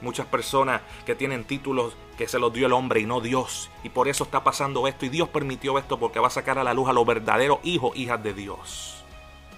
Muchas 0.00 0.26
personas 0.26 0.82
que 1.04 1.14
tienen 1.14 1.44
títulos 1.44 1.96
que 2.16 2.28
se 2.28 2.38
los 2.38 2.52
dio 2.52 2.66
el 2.66 2.72
hombre 2.72 3.00
y 3.00 3.06
no 3.06 3.20
Dios. 3.20 3.70
Y 3.82 3.88
por 3.88 4.08
eso 4.08 4.24
está 4.24 4.44
pasando 4.44 4.86
esto. 4.86 5.06
Y 5.06 5.08
Dios 5.08 5.28
permitió 5.28 5.78
esto 5.78 5.98
porque 5.98 6.20
va 6.20 6.28
a 6.28 6.30
sacar 6.30 6.58
a 6.58 6.64
la 6.64 6.74
luz 6.74 6.88
a 6.88 6.92
los 6.92 7.06
verdaderos 7.06 7.58
hijos, 7.64 7.96
hijas 7.96 8.22
de 8.22 8.34
Dios. 8.34 9.04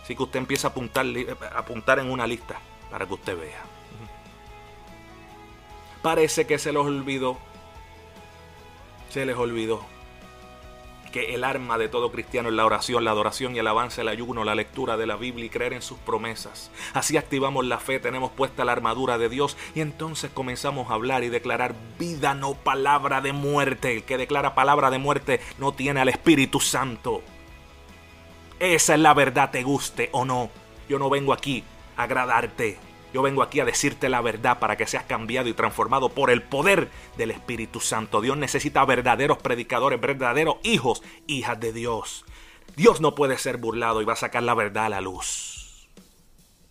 Así 0.02 0.16
que 0.16 0.22
usted 0.22 0.38
empieza 0.38 0.68
a 0.68 0.70
apuntar, 0.70 1.06
a 1.54 1.58
apuntar 1.58 1.98
en 1.98 2.10
una 2.10 2.26
lista 2.26 2.58
para 2.90 3.06
que 3.06 3.14
usted 3.14 3.38
vea. 3.38 3.62
Parece 6.02 6.46
que 6.46 6.58
se 6.58 6.72
los 6.72 6.86
olvidó. 6.86 7.38
Se 9.10 9.26
les 9.26 9.36
olvidó 9.36 9.99
que 11.10 11.34
el 11.34 11.44
arma 11.44 11.78
de 11.78 11.88
todo 11.88 12.12
cristiano 12.12 12.48
es 12.48 12.54
la 12.54 12.64
oración, 12.64 13.04
la 13.04 13.10
adoración 13.10 13.54
y 13.54 13.58
el 13.58 13.66
avance, 13.66 14.00
el 14.00 14.08
ayuno, 14.08 14.44
la 14.44 14.54
lectura 14.54 14.96
de 14.96 15.06
la 15.06 15.16
Biblia 15.16 15.46
y 15.46 15.50
creer 15.50 15.72
en 15.72 15.82
sus 15.82 15.98
promesas. 15.98 16.70
Así 16.94 17.16
activamos 17.16 17.64
la 17.66 17.78
fe, 17.78 17.98
tenemos 17.98 18.30
puesta 18.30 18.64
la 18.64 18.72
armadura 18.72 19.18
de 19.18 19.28
Dios 19.28 19.56
y 19.74 19.80
entonces 19.80 20.30
comenzamos 20.32 20.90
a 20.90 20.94
hablar 20.94 21.24
y 21.24 21.28
declarar 21.28 21.74
vida, 21.98 22.34
no 22.34 22.54
palabra 22.54 23.20
de 23.20 23.32
muerte. 23.32 23.94
El 23.94 24.04
que 24.04 24.18
declara 24.18 24.54
palabra 24.54 24.90
de 24.90 24.98
muerte 24.98 25.40
no 25.58 25.72
tiene 25.72 26.00
al 26.00 26.08
Espíritu 26.08 26.60
Santo. 26.60 27.22
Esa 28.58 28.94
es 28.94 29.00
la 29.00 29.14
verdad, 29.14 29.50
te 29.50 29.62
guste 29.62 30.10
o 30.12 30.24
no. 30.24 30.50
Yo 30.88 30.98
no 30.98 31.08
vengo 31.08 31.32
aquí 31.32 31.64
a 31.96 32.02
agradarte. 32.04 32.89
Yo 33.12 33.22
vengo 33.22 33.42
aquí 33.42 33.60
a 33.60 33.64
decirte 33.64 34.08
la 34.08 34.20
verdad 34.20 34.58
para 34.58 34.76
que 34.76 34.86
seas 34.86 35.04
cambiado 35.04 35.48
y 35.48 35.54
transformado 35.54 36.10
por 36.10 36.30
el 36.30 36.42
poder 36.42 36.90
del 37.16 37.32
Espíritu 37.32 37.80
Santo. 37.80 38.20
Dios 38.20 38.36
necesita 38.36 38.84
verdaderos 38.84 39.38
predicadores, 39.38 40.00
verdaderos 40.00 40.56
hijos, 40.62 41.02
hijas 41.26 41.58
de 41.58 41.72
Dios. 41.72 42.24
Dios 42.76 43.00
no 43.00 43.14
puede 43.14 43.36
ser 43.36 43.56
burlado 43.56 44.00
y 44.00 44.04
va 44.04 44.12
a 44.12 44.16
sacar 44.16 44.42
la 44.42 44.54
verdad 44.54 44.86
a 44.86 44.90
la 44.90 45.00
luz. 45.00 45.88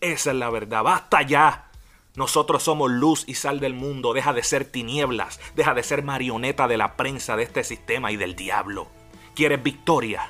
Esa 0.00 0.30
es 0.30 0.36
la 0.36 0.50
verdad. 0.50 0.82
Basta 0.82 1.22
ya. 1.22 1.70
Nosotros 2.16 2.62
somos 2.62 2.90
luz 2.90 3.24
y 3.26 3.34
sal 3.34 3.60
del 3.60 3.74
mundo. 3.74 4.14
Deja 4.14 4.32
de 4.32 4.42
ser 4.42 4.64
tinieblas. 4.64 5.40
Deja 5.54 5.74
de 5.74 5.82
ser 5.82 6.02
marioneta 6.02 6.68
de 6.68 6.78
la 6.78 6.96
prensa 6.96 7.36
de 7.36 7.42
este 7.42 7.64
sistema 7.64 8.10
y 8.10 8.16
del 8.16 8.34
diablo. 8.34 8.88
¿Quieres 9.34 9.62
victoria? 9.62 10.28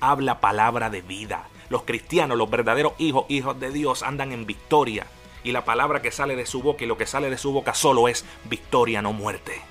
Habla 0.00 0.40
palabra 0.40 0.90
de 0.90 1.00
vida. 1.00 1.46
Los 1.72 1.84
cristianos, 1.84 2.36
los 2.36 2.50
verdaderos 2.50 2.92
hijos, 2.98 3.24
hijos 3.30 3.58
de 3.58 3.70
Dios, 3.70 4.02
andan 4.02 4.30
en 4.32 4.44
victoria. 4.44 5.06
Y 5.42 5.52
la 5.52 5.64
palabra 5.64 6.02
que 6.02 6.12
sale 6.12 6.36
de 6.36 6.44
su 6.44 6.62
boca 6.62 6.84
y 6.84 6.86
lo 6.86 6.98
que 6.98 7.06
sale 7.06 7.30
de 7.30 7.38
su 7.38 7.50
boca 7.50 7.72
solo 7.72 8.08
es 8.08 8.26
victoria, 8.44 9.00
no 9.00 9.14
muerte. 9.14 9.62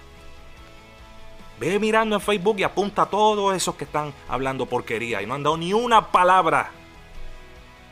Ve 1.60 1.78
mirando 1.78 2.16
en 2.16 2.22
Facebook 2.22 2.56
y 2.58 2.64
apunta 2.64 3.04
a 3.04 3.10
todos 3.12 3.56
esos 3.56 3.76
que 3.76 3.84
están 3.84 4.16
hablando 4.28 4.66
porquería 4.66 5.22
y 5.22 5.28
no 5.28 5.36
han 5.36 5.44
dado 5.44 5.58
ni 5.58 5.74
una 5.74 6.12
palabra, 6.12 6.72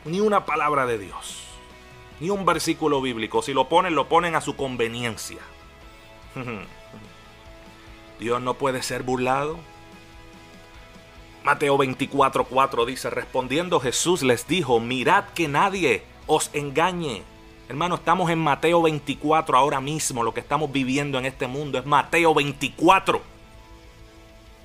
ni 0.04 0.18
una 0.18 0.44
palabra 0.44 0.86
de 0.86 0.98
Dios, 0.98 1.44
ni 2.18 2.30
un 2.30 2.44
versículo 2.44 3.00
bíblico. 3.00 3.42
Si 3.42 3.52
lo 3.54 3.68
ponen, 3.68 3.94
lo 3.94 4.08
ponen 4.08 4.34
a 4.34 4.40
su 4.40 4.56
conveniencia. 4.56 5.38
Dios 8.18 8.42
no 8.42 8.54
puede 8.54 8.82
ser 8.82 9.04
burlado. 9.04 9.60
Mateo 11.42 11.78
24:4 11.78 12.84
dice, 12.84 13.08
respondiendo 13.08 13.80
Jesús 13.80 14.22
les 14.22 14.46
dijo, 14.46 14.78
mirad 14.78 15.24
que 15.34 15.48
nadie 15.48 16.02
os 16.26 16.50
engañe. 16.52 17.22
Hermano, 17.68 17.94
estamos 17.94 18.30
en 18.30 18.38
Mateo 18.38 18.82
24 18.82 19.56
ahora 19.56 19.80
mismo, 19.80 20.22
lo 20.22 20.34
que 20.34 20.40
estamos 20.40 20.70
viviendo 20.70 21.18
en 21.18 21.24
este 21.24 21.46
mundo 21.46 21.78
es 21.78 21.86
Mateo 21.86 22.34
24. 22.34 23.22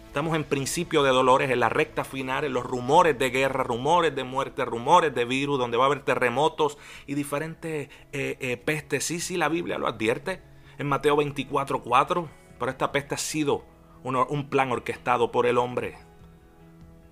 Estamos 0.08 0.36
en 0.36 0.44
principio 0.44 1.04
de 1.04 1.12
dolores, 1.12 1.50
en 1.50 1.60
la 1.60 1.70
recta 1.70 2.04
final, 2.04 2.44
en 2.44 2.54
los 2.54 2.66
rumores 2.66 3.18
de 3.18 3.30
guerra, 3.30 3.64
rumores 3.64 4.16
de 4.16 4.24
muerte, 4.24 4.66
rumores 4.66 5.14
de 5.14 5.26
virus, 5.26 5.60
donde 5.60 5.78
va 5.78 5.84
a 5.84 5.88
haber 5.88 6.04
terremotos 6.04 6.78
y 7.06 7.16
diferentes 7.16 7.90
eh, 8.12 8.38
eh, 8.40 8.58
pestes. 8.58 9.04
Sí, 9.04 9.20
sí, 9.20 9.38
la 9.38 9.50
Biblia 9.50 9.78
lo 9.78 9.88
advierte 9.88 10.42
en 10.78 10.88
Mateo 10.88 11.18
24:4. 11.18 12.28
Pero 12.58 12.72
esta 12.72 12.94
peste 12.94 13.16
ha 13.16 13.18
sido 13.18 13.66
un 14.04 14.50
plan 14.50 14.72
orquestado 14.72 15.32
por 15.32 15.46
el 15.46 15.58
hombre 15.58 15.98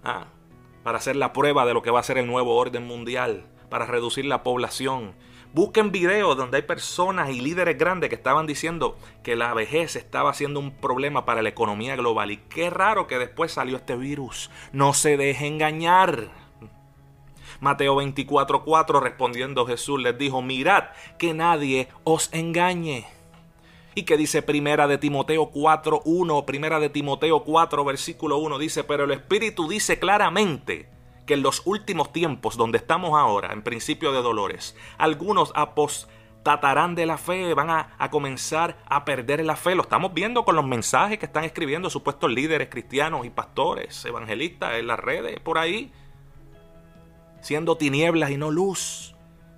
Ah, 0.03 0.27
para 0.83 0.98
hacer 0.98 1.15
la 1.15 1.33
prueba 1.33 1.65
de 1.65 1.74
lo 1.74 1.81
que 1.81 1.91
va 1.91 2.00
a 2.00 2.03
ser 2.03 2.17
el 2.17 2.27
nuevo 2.27 2.55
orden 2.57 2.86
mundial, 2.86 3.45
para 3.69 3.86
reducir 3.86 4.25
la 4.25 4.43
población. 4.43 5.15
Busquen 5.53 5.91
videos 5.91 6.36
donde 6.36 6.57
hay 6.57 6.63
personas 6.63 7.29
y 7.29 7.39
líderes 7.39 7.77
grandes 7.77 8.10
que 8.10 8.15
estaban 8.15 8.48
diciendo 8.48 8.98
que 9.22 9.36
la 9.36 9.53
vejez 9.53 9.95
estaba 9.95 10.33
siendo 10.33 10.60
un 10.60 10.72
problema 10.72 11.25
para 11.25 11.43
la 11.43 11.50
economía 11.50 11.95
global. 11.95 12.31
Y 12.31 12.38
qué 12.38 12.72
raro 12.72 13.05
que 13.05 13.19
después 13.19 13.51
salió 13.51 13.77
este 13.77 13.95
virus. 13.95 14.50
No 14.72 14.93
se 14.93 15.15
deje 15.15 15.45
engañar. 15.45 16.31
Mateo 17.60 17.95
24:4 17.95 19.00
respondiendo 19.00 19.67
Jesús 19.67 20.01
les 20.01 20.17
dijo, 20.17 20.41
mirad 20.41 20.86
que 21.19 21.36
nadie 21.36 21.88
os 22.03 22.33
engañe. 22.33 23.05
Y 23.96 24.04
que 24.04 24.18
dice 24.18 24.42
Primera 24.42 24.88
de 24.88 24.98
Timoteo 24.98 25.52
4.1, 25.52 26.46
Primera 26.46 26.80
de 26.80 26.90
Timoteo 26.90 27.44
4, 27.44 27.86
versículo 27.86 28.38
1, 28.38 28.58
dice, 28.58 28.84
pero 28.84 29.04
el 29.04 29.12
Espíritu 29.12 29.68
dice 29.68 30.00
claramente 30.00 30.90
que 31.26 31.36
en 31.36 31.44
los 31.44 31.62
últimos 31.66 32.12
tiempos 32.12 32.58
donde 32.58 32.78
estamos 32.78 33.18
ahora, 33.18 33.54
en 33.54 33.62
principio 33.62 34.12
de 34.12 34.22
dolores, 34.22 34.76
algunos 34.98 35.52
apostatarán 35.56 36.96
de 36.96 37.06
la 37.06 37.18
fe, 37.18 37.54
van 37.54 37.70
a, 37.70 37.96
a, 37.98 38.10
comenzar 38.10 38.78
a 38.88 39.06
perder 39.06 39.46
la 39.46 39.56
fe. 39.56 39.76
Lo 39.76 39.84
estamos 39.84 40.14
viendo 40.14 40.44
con 40.44 40.56
los 40.56 40.66
mensajes 40.66 41.20
que 41.20 41.26
están 41.26 41.44
escribiendo 41.44 41.90
supuestos 41.90 42.32
líderes 42.32 42.70
cristianos 42.70 43.26
y 43.26 43.30
pastores, 43.30 44.04
evangelistas 44.06 44.74
en 44.74 44.88
las 44.88 45.00
redes, 45.00 45.40
por 45.40 45.58
ahí, 45.58 45.94
siendo 47.42 47.78
tinieblas 47.78 48.32
y 48.32 48.38
no 48.38 48.52
luz. 48.52 49.12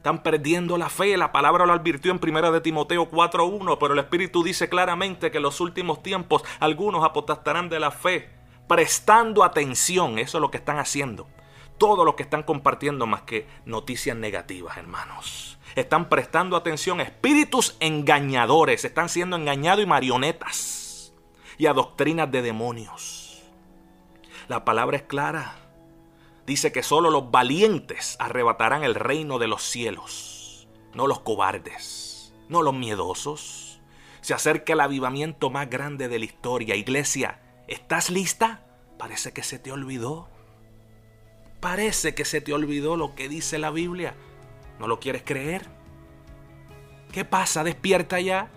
Están 0.05 0.21
perdiendo 0.21 0.77
la 0.77 0.87
fe. 0.87 1.17
La 1.17 1.31
palabra 1.31 1.65
lo 1.65 1.73
advirtió 1.73 2.11
en 2.11 2.19
1 2.21 2.51
de 2.51 2.61
Timoteo 2.61 3.09
4.1, 3.09 3.77
pero 3.79 3.93
el 3.93 3.99
Espíritu 3.99 4.43
dice 4.43 4.69
claramente 4.69 5.31
que 5.31 5.37
en 5.37 5.41
los 5.41 5.59
últimos 5.59 6.03
tiempos 6.03 6.43
algunos 6.59 7.03
apostastarán 7.03 7.69
de 7.69 7.79
la 7.79 7.89
fe, 7.89 8.29
prestando 8.67 9.43
atención. 9.43 10.19
Eso 10.19 10.37
es 10.37 10.41
lo 10.43 10.51
que 10.51 10.57
están 10.57 10.77
haciendo. 10.77 11.25
Todo 11.79 12.05
lo 12.05 12.15
que 12.15 12.21
están 12.21 12.43
compartiendo 12.43 13.07
más 13.07 13.23
que 13.23 13.47
noticias 13.65 14.15
negativas, 14.15 14.77
hermanos. 14.77 15.57
Están 15.73 16.07
prestando 16.07 16.55
atención 16.55 16.99
a 16.99 17.03
espíritus 17.03 17.75
engañadores. 17.79 18.85
Están 18.85 19.09
siendo 19.09 19.35
engañados 19.37 19.83
y 19.83 19.87
marionetas. 19.87 21.13
Y 21.57 21.65
a 21.65 21.73
doctrinas 21.73 22.31
de 22.31 22.43
demonios. 22.43 23.41
La 24.49 24.65
palabra 24.65 24.97
es 24.97 25.03
clara 25.03 25.64
dice 26.45 26.71
que 26.71 26.83
solo 26.83 27.09
los 27.09 27.31
valientes 27.31 28.15
arrebatarán 28.19 28.83
el 28.83 28.95
reino 28.95 29.39
de 29.39 29.47
los 29.47 29.63
cielos, 29.63 30.67
no 30.93 31.07
los 31.07 31.19
cobardes, 31.21 32.33
no 32.49 32.61
los 32.61 32.73
miedosos. 32.73 33.81
Se 34.21 34.33
acerca 34.33 34.73
el 34.73 34.79
avivamiento 34.79 35.49
más 35.49 35.69
grande 35.69 36.07
de 36.07 36.19
la 36.19 36.25
historia. 36.25 36.75
Iglesia, 36.75 37.41
¿estás 37.67 38.09
lista? 38.09 38.65
Parece 38.97 39.33
que 39.33 39.43
se 39.43 39.59
te 39.59 39.71
olvidó. 39.71 40.27
Parece 41.59 42.15
que 42.15 42.25
se 42.25 42.41
te 42.41 42.53
olvidó 42.53 42.97
lo 42.97 43.13
que 43.15 43.29
dice 43.29 43.59
la 43.59 43.71
Biblia. 43.71 44.15
¿No 44.79 44.87
lo 44.87 44.99
quieres 44.99 45.23
creer? 45.23 45.67
¿Qué 47.11 47.23
pasa? 47.23 47.63
Despierta 47.63 48.19
ya. 48.19 48.49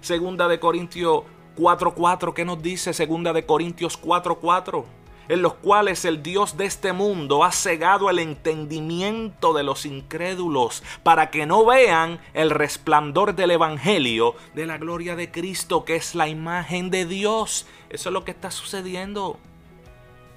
Segunda 0.00 0.48
de 0.48 0.58
Corintios 0.58 1.24
4:4, 1.56 2.34
¿qué 2.34 2.44
nos 2.44 2.62
dice? 2.62 2.92
Segunda 2.92 3.32
de 3.32 3.46
Corintios 3.46 3.96
4:4 4.00 4.84
en 5.28 5.42
los 5.42 5.54
cuales 5.54 6.04
el 6.04 6.22
Dios 6.22 6.56
de 6.56 6.66
este 6.66 6.92
mundo 6.92 7.44
ha 7.44 7.52
cegado 7.52 8.10
el 8.10 8.18
entendimiento 8.18 9.52
de 9.52 9.62
los 9.62 9.86
incrédulos 9.86 10.82
para 11.02 11.30
que 11.30 11.46
no 11.46 11.64
vean 11.64 12.20
el 12.34 12.50
resplandor 12.50 13.34
del 13.34 13.52
Evangelio 13.52 14.34
de 14.54 14.66
la 14.66 14.78
gloria 14.78 15.16
de 15.16 15.30
Cristo, 15.30 15.84
que 15.84 15.96
es 15.96 16.14
la 16.14 16.28
imagen 16.28 16.90
de 16.90 17.06
Dios. 17.06 17.66
Eso 17.90 18.08
es 18.08 18.12
lo 18.12 18.24
que 18.24 18.30
está 18.30 18.50
sucediendo. 18.50 19.38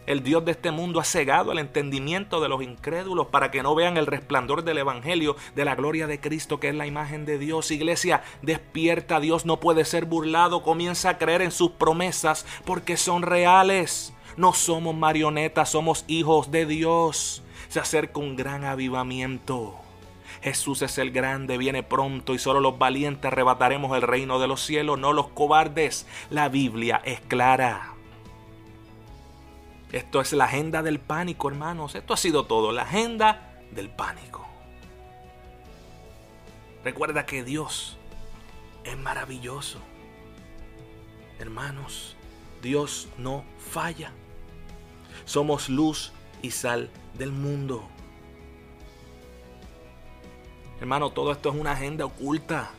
El 0.06 0.22
Dios 0.22 0.46
de 0.46 0.52
este 0.52 0.70
mundo 0.70 1.00
ha 1.00 1.04
cegado 1.04 1.52
el 1.52 1.58
entendimiento 1.58 2.40
de 2.40 2.48
los 2.48 2.62
incrédulos 2.62 3.28
para 3.28 3.50
que 3.50 3.64
no 3.64 3.74
vean 3.74 3.98
el 3.98 4.06
resplandor 4.06 4.64
del 4.64 4.78
Evangelio 4.78 5.36
de 5.56 5.66
la 5.66 5.74
gloria 5.74 6.06
de 6.06 6.20
Cristo, 6.20 6.60
que 6.60 6.70
es 6.70 6.76
la 6.76 6.86
imagen 6.86 7.26
de 7.26 7.40
Dios. 7.40 7.72
Iglesia, 7.72 8.24
despierta, 8.44 9.20
Dios 9.20 9.48
no 9.48 9.60
puede 9.60 9.84
ser 9.84 10.06
burlado, 10.06 10.62
comienza 10.62 11.10
a 11.10 11.18
creer 11.18 11.42
en 11.42 11.52
sus 11.52 11.72
promesas 11.72 12.46
porque 12.66 12.98
son 12.98 13.24
reales. 13.24 14.14
No 14.38 14.54
somos 14.54 14.96
marionetas, 14.96 15.70
somos 15.70 16.04
hijos 16.08 16.52
de 16.52 16.66
Dios. 16.66 17.44
Se 17.70 17.80
acerca 17.80 18.20
un 18.20 18.36
gran 18.36 18.66
avivamiento. 18.66 19.76
Jesús 20.42 20.82
es 20.82 20.98
el 20.98 21.12
grande, 21.12 21.58
viene 21.58 21.84
pronto 21.84 22.34
y 22.34 22.40
solo 22.40 22.60
los 22.60 22.78
valientes 22.78 23.26
arrebataremos 23.26 23.96
el 23.96 24.02
reino 24.02 24.40
de 24.40 24.48
los 24.48 24.62
cielos, 24.62 25.00
no 25.00 25.14
los 25.14 25.30
cobardes. 25.30 26.06
La 26.30 26.50
Biblia 26.50 27.02
es 27.06 27.20
clara. 27.22 27.94
Esto 29.92 30.20
es 30.20 30.34
la 30.34 30.46
agenda 30.46 30.84
del 30.84 31.00
pánico, 31.00 31.48
hermanos. 31.48 31.96
Esto 31.96 32.14
ha 32.14 32.18
sido 32.18 32.46
todo, 32.46 32.72
la 32.72 32.84
agenda 32.84 33.54
del 33.72 33.90
pánico. 33.90 34.46
Recuerda 36.84 37.26
que 37.26 37.44
Dios 37.44 37.98
es 38.84 38.98
maravilloso. 38.98 39.80
Hermanos, 41.40 42.16
Dios 42.62 43.08
no 43.18 43.44
falla. 43.72 44.12
Somos 45.26 45.70
luz 45.70 46.14
y 46.42 46.52
sal 46.52 46.90
del 47.18 47.32
mundo. 47.32 47.88
Hermano, 50.80 51.10
todo 51.10 51.32
esto 51.32 51.50
es 51.50 51.56
una 51.56 51.72
agenda 51.72 52.06
oculta. 52.06 52.72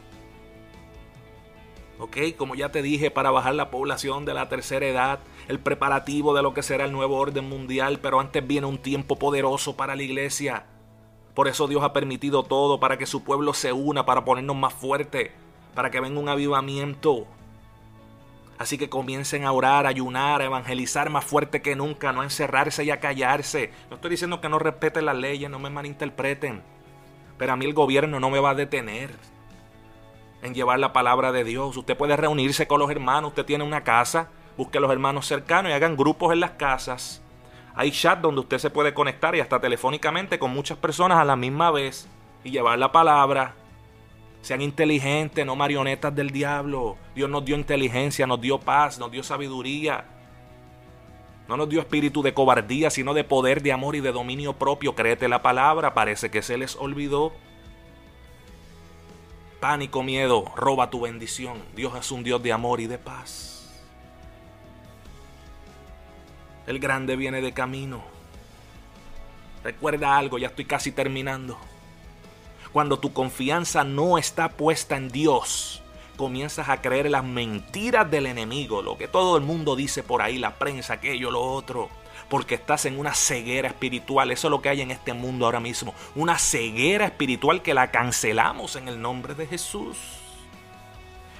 ¿Ok? 1.98 2.16
Como 2.36 2.54
ya 2.54 2.70
te 2.70 2.82
dije, 2.82 3.10
para 3.10 3.30
bajar 3.30 3.54
la 3.54 3.70
población 3.70 4.24
de 4.24 4.34
la 4.34 4.48
tercera 4.48 4.86
edad, 4.86 5.20
el 5.48 5.58
preparativo 5.58 6.34
de 6.34 6.42
lo 6.42 6.52
que 6.52 6.62
será 6.62 6.84
el 6.84 6.92
nuevo 6.92 7.16
orden 7.16 7.48
mundial, 7.48 7.98
pero 8.00 8.20
antes 8.20 8.46
viene 8.46 8.66
un 8.66 8.78
tiempo 8.78 9.16
poderoso 9.16 9.76
para 9.76 9.96
la 9.96 10.02
iglesia. 10.02 10.66
Por 11.34 11.48
eso 11.48 11.68
Dios 11.68 11.82
ha 11.82 11.92
permitido 11.92 12.42
todo, 12.42 12.80
para 12.80 12.98
que 12.98 13.06
su 13.06 13.24
pueblo 13.24 13.54
se 13.54 13.72
una, 13.72 14.06
para 14.06 14.24
ponernos 14.24 14.56
más 14.56 14.74
fuerte, 14.74 15.32
para 15.74 15.90
que 15.90 16.00
venga 16.00 16.20
un 16.20 16.28
avivamiento. 16.28 17.26
Así 18.58 18.78
que 18.78 18.88
comiencen 18.88 19.44
a 19.44 19.52
orar, 19.52 19.86
a 19.86 19.90
ayunar, 19.90 20.40
a 20.40 20.46
evangelizar 20.46 21.10
más 21.10 21.24
fuerte 21.24 21.60
que 21.60 21.76
nunca, 21.76 22.12
no 22.12 22.22
a 22.22 22.24
encerrarse 22.24 22.84
y 22.84 22.90
a 22.90 23.00
callarse. 23.00 23.70
No 23.90 23.96
estoy 23.96 24.10
diciendo 24.10 24.40
que 24.40 24.48
no 24.48 24.58
respeten 24.58 25.04
las 25.04 25.16
leyes, 25.16 25.50
no 25.50 25.58
me 25.58 25.70
malinterpreten. 25.70 26.62
Pero 27.36 27.52
a 27.52 27.56
mí 27.56 27.66
el 27.66 27.74
gobierno 27.74 28.18
no 28.18 28.30
me 28.30 28.40
va 28.40 28.50
a 28.50 28.54
detener 28.54 29.10
en 30.42 30.54
llevar 30.54 30.78
la 30.78 30.92
palabra 30.92 31.32
de 31.32 31.44
Dios. 31.44 31.76
Usted 31.76 31.96
puede 31.96 32.16
reunirse 32.16 32.66
con 32.66 32.80
los 32.80 32.90
hermanos, 32.90 33.30
usted 33.30 33.44
tiene 33.44 33.64
una 33.64 33.84
casa, 33.84 34.30
busque 34.56 34.78
a 34.78 34.80
los 34.80 34.90
hermanos 34.90 35.26
cercanos 35.26 35.70
y 35.70 35.74
hagan 35.74 35.96
grupos 35.96 36.32
en 36.32 36.40
las 36.40 36.52
casas. 36.52 37.22
Hay 37.74 37.90
chat 37.90 38.20
donde 38.20 38.40
usted 38.40 38.56
se 38.56 38.70
puede 38.70 38.94
conectar 38.94 39.36
y 39.36 39.40
hasta 39.40 39.60
telefónicamente 39.60 40.38
con 40.38 40.50
muchas 40.50 40.78
personas 40.78 41.18
a 41.18 41.26
la 41.26 41.36
misma 41.36 41.70
vez 41.70 42.08
y 42.42 42.50
llevar 42.50 42.78
la 42.78 42.90
palabra 42.90 43.54
sean 44.46 44.62
inteligentes, 44.62 45.44
no 45.44 45.56
marionetas 45.56 46.14
del 46.14 46.30
diablo. 46.30 46.96
Dios 47.16 47.28
nos 47.28 47.44
dio 47.44 47.56
inteligencia, 47.56 48.28
nos 48.28 48.40
dio 48.40 48.60
paz, 48.60 48.96
nos 48.96 49.10
dio 49.10 49.24
sabiduría. 49.24 50.04
No 51.48 51.56
nos 51.56 51.68
dio 51.68 51.80
espíritu 51.80 52.22
de 52.22 52.32
cobardía, 52.32 52.90
sino 52.90 53.12
de 53.12 53.24
poder, 53.24 53.60
de 53.60 53.72
amor 53.72 53.96
y 53.96 54.00
de 54.00 54.12
dominio 54.12 54.52
propio. 54.52 54.94
Créete 54.94 55.26
la 55.26 55.42
palabra, 55.42 55.94
parece 55.94 56.30
que 56.30 56.42
se 56.42 56.56
les 56.56 56.76
olvidó. 56.76 57.32
Pánico, 59.58 60.04
miedo, 60.04 60.44
roba 60.54 60.90
tu 60.90 61.00
bendición. 61.00 61.60
Dios 61.74 61.96
es 61.98 62.12
un 62.12 62.22
Dios 62.22 62.40
de 62.40 62.52
amor 62.52 62.80
y 62.80 62.86
de 62.86 62.98
paz. 62.98 63.84
El 66.68 66.78
grande 66.78 67.16
viene 67.16 67.40
de 67.40 67.50
camino. 67.50 68.00
Recuerda 69.64 70.16
algo, 70.16 70.38
ya 70.38 70.46
estoy 70.46 70.66
casi 70.66 70.92
terminando. 70.92 71.58
Cuando 72.76 72.98
tu 72.98 73.14
confianza 73.14 73.84
no 73.84 74.18
está 74.18 74.50
puesta 74.50 74.98
en 74.98 75.08
Dios, 75.08 75.80
comienzas 76.18 76.68
a 76.68 76.82
creer 76.82 77.08
las 77.08 77.24
mentiras 77.24 78.10
del 78.10 78.26
enemigo, 78.26 78.82
lo 78.82 78.98
que 78.98 79.08
todo 79.08 79.38
el 79.38 79.44
mundo 79.44 79.76
dice 79.76 80.02
por 80.02 80.20
ahí, 80.20 80.36
la 80.36 80.58
prensa, 80.58 80.92
aquello, 80.92 81.30
lo 81.30 81.40
otro. 81.40 81.88
Porque 82.28 82.54
estás 82.54 82.84
en 82.84 82.98
una 82.98 83.14
ceguera 83.14 83.68
espiritual. 83.68 84.30
Eso 84.30 84.48
es 84.48 84.50
lo 84.50 84.60
que 84.60 84.68
hay 84.68 84.82
en 84.82 84.90
este 84.90 85.14
mundo 85.14 85.46
ahora 85.46 85.58
mismo. 85.58 85.94
Una 86.14 86.38
ceguera 86.38 87.06
espiritual 87.06 87.62
que 87.62 87.72
la 87.72 87.90
cancelamos 87.90 88.76
en 88.76 88.88
el 88.88 89.00
nombre 89.00 89.34
de 89.34 89.46
Jesús. 89.46 89.96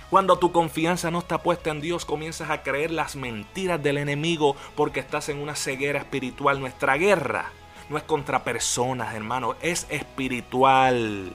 Cuando 0.09 0.39
tu 0.39 0.53
confianza 0.53 1.11
no 1.11 1.19
está 1.19 1.43
puesta 1.43 1.69
en 1.69 1.83
Dios, 1.83 2.07
comienzas 2.07 2.49
a 2.49 2.63
creer 2.63 2.93
las 2.93 3.15
mentiras 3.15 3.83
del 3.83 3.99
enemigo 3.99 4.57
porque 4.75 5.01
estás 5.01 5.29
en 5.29 5.43
una 5.43 5.55
ceguera 5.55 5.99
espiritual. 5.99 6.61
Nuestra 6.61 6.97
guerra 6.97 7.53
no 7.89 7.97
es 7.97 8.03
contra 8.03 8.45
personas, 8.45 9.15
hermano, 9.15 9.57
es 9.61 9.87
espiritual. 9.91 11.33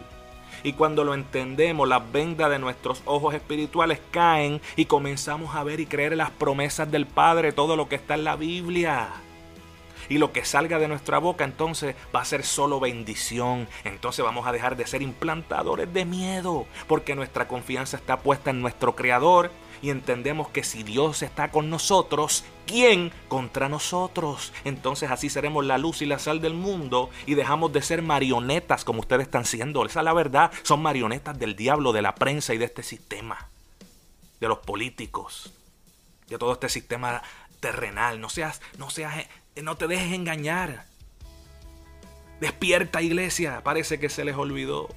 Y 0.64 0.74
cuando 0.74 1.04
lo 1.04 1.14
entendemos, 1.14 1.88
las 1.88 2.12
vendas 2.12 2.50
de 2.50 2.60
nuestros 2.60 3.02
ojos 3.06 3.34
espirituales 3.34 4.00
caen 4.12 4.62
y 4.76 4.86
comenzamos 4.86 5.56
a 5.56 5.64
ver 5.64 5.80
y 5.80 5.88
creer 5.88 6.16
las 6.16 6.30
promesas 6.30 6.92
del 6.92 7.08
Padre, 7.08 7.52
todo 7.52 7.76
lo 7.76 7.90
que 7.90 7.96
está 7.96 8.14
en 8.14 8.24
la 8.24 8.36
Biblia. 8.36 9.10
Y 10.10 10.18
lo 10.18 10.32
que 10.32 10.46
salga 10.46 10.80
de 10.80 10.88
nuestra 10.88 11.20
boca 11.20 11.44
entonces 11.44 11.96
va 12.16 12.22
a 12.22 12.26
ser 12.26 12.44
solo 12.44 12.80
bendición. 12.80 13.68
Entonces 13.84 14.24
vamos 14.24 14.48
a 14.48 14.52
dejar 14.52 14.76
de 14.76 14.88
ser 14.88 15.02
implantadores 15.02 15.92
de 15.94 16.06
miedo, 16.06 16.66
porque 16.88 17.16
nuestra 17.16 17.48
confianza 17.48 17.98
está 17.98 18.20
puesta 18.20 18.50
en 18.50 18.62
nuestro 18.62 18.96
Creador 18.96 19.52
y 19.82 19.90
entendemos 19.90 20.50
que 20.50 20.64
si 20.64 20.84
Dios 20.84 21.24
está 21.24 21.50
con 21.50 21.70
nosotros, 21.70 22.44
¿quién 22.68 23.12
contra 23.28 23.68
nosotros? 23.68 24.54
Entonces 24.64 25.10
así 25.10 25.30
seremos 25.30 25.66
la 25.66 25.78
luz 25.78 26.02
y 26.02 26.06
la 26.06 26.20
sal 26.20 26.40
del 26.40 26.54
mundo 26.54 27.10
y 27.26 27.34
dejamos 27.34 27.74
de 27.74 27.82
ser 27.82 28.02
marionetas 28.02 28.86
como 28.86 29.00
ustedes 29.00 29.24
están 29.24 29.46
siendo. 29.46 29.84
Esa 29.86 30.02
es 30.02 30.06
la 30.06 30.14
verdad, 30.14 30.52
son 30.64 30.82
marionetas 30.82 31.38
del 31.38 31.56
diablo, 31.56 31.94
de 31.94 32.04
la 32.04 32.16
prensa 32.16 32.54
y 32.54 32.58
de 32.58 32.66
este 32.66 32.84
sistema, 32.84 33.50
de 34.40 34.48
los 34.48 34.60
políticos, 34.60 35.52
de 36.28 36.38
todo 36.38 36.54
este 36.54 36.70
sistema 36.70 37.24
terrenal. 37.60 38.22
No 38.22 38.30
seas, 38.30 38.62
no 38.78 38.90
seas, 38.90 39.26
no 39.56 39.76
te 39.76 39.88
dejes 39.88 40.14
engañar. 40.14 40.86
Despierta 42.40 43.02
iglesia, 43.02 43.62
parece 43.64 44.00
que 44.00 44.10
se 44.10 44.26
les 44.26 44.36
olvidó. 44.36 44.88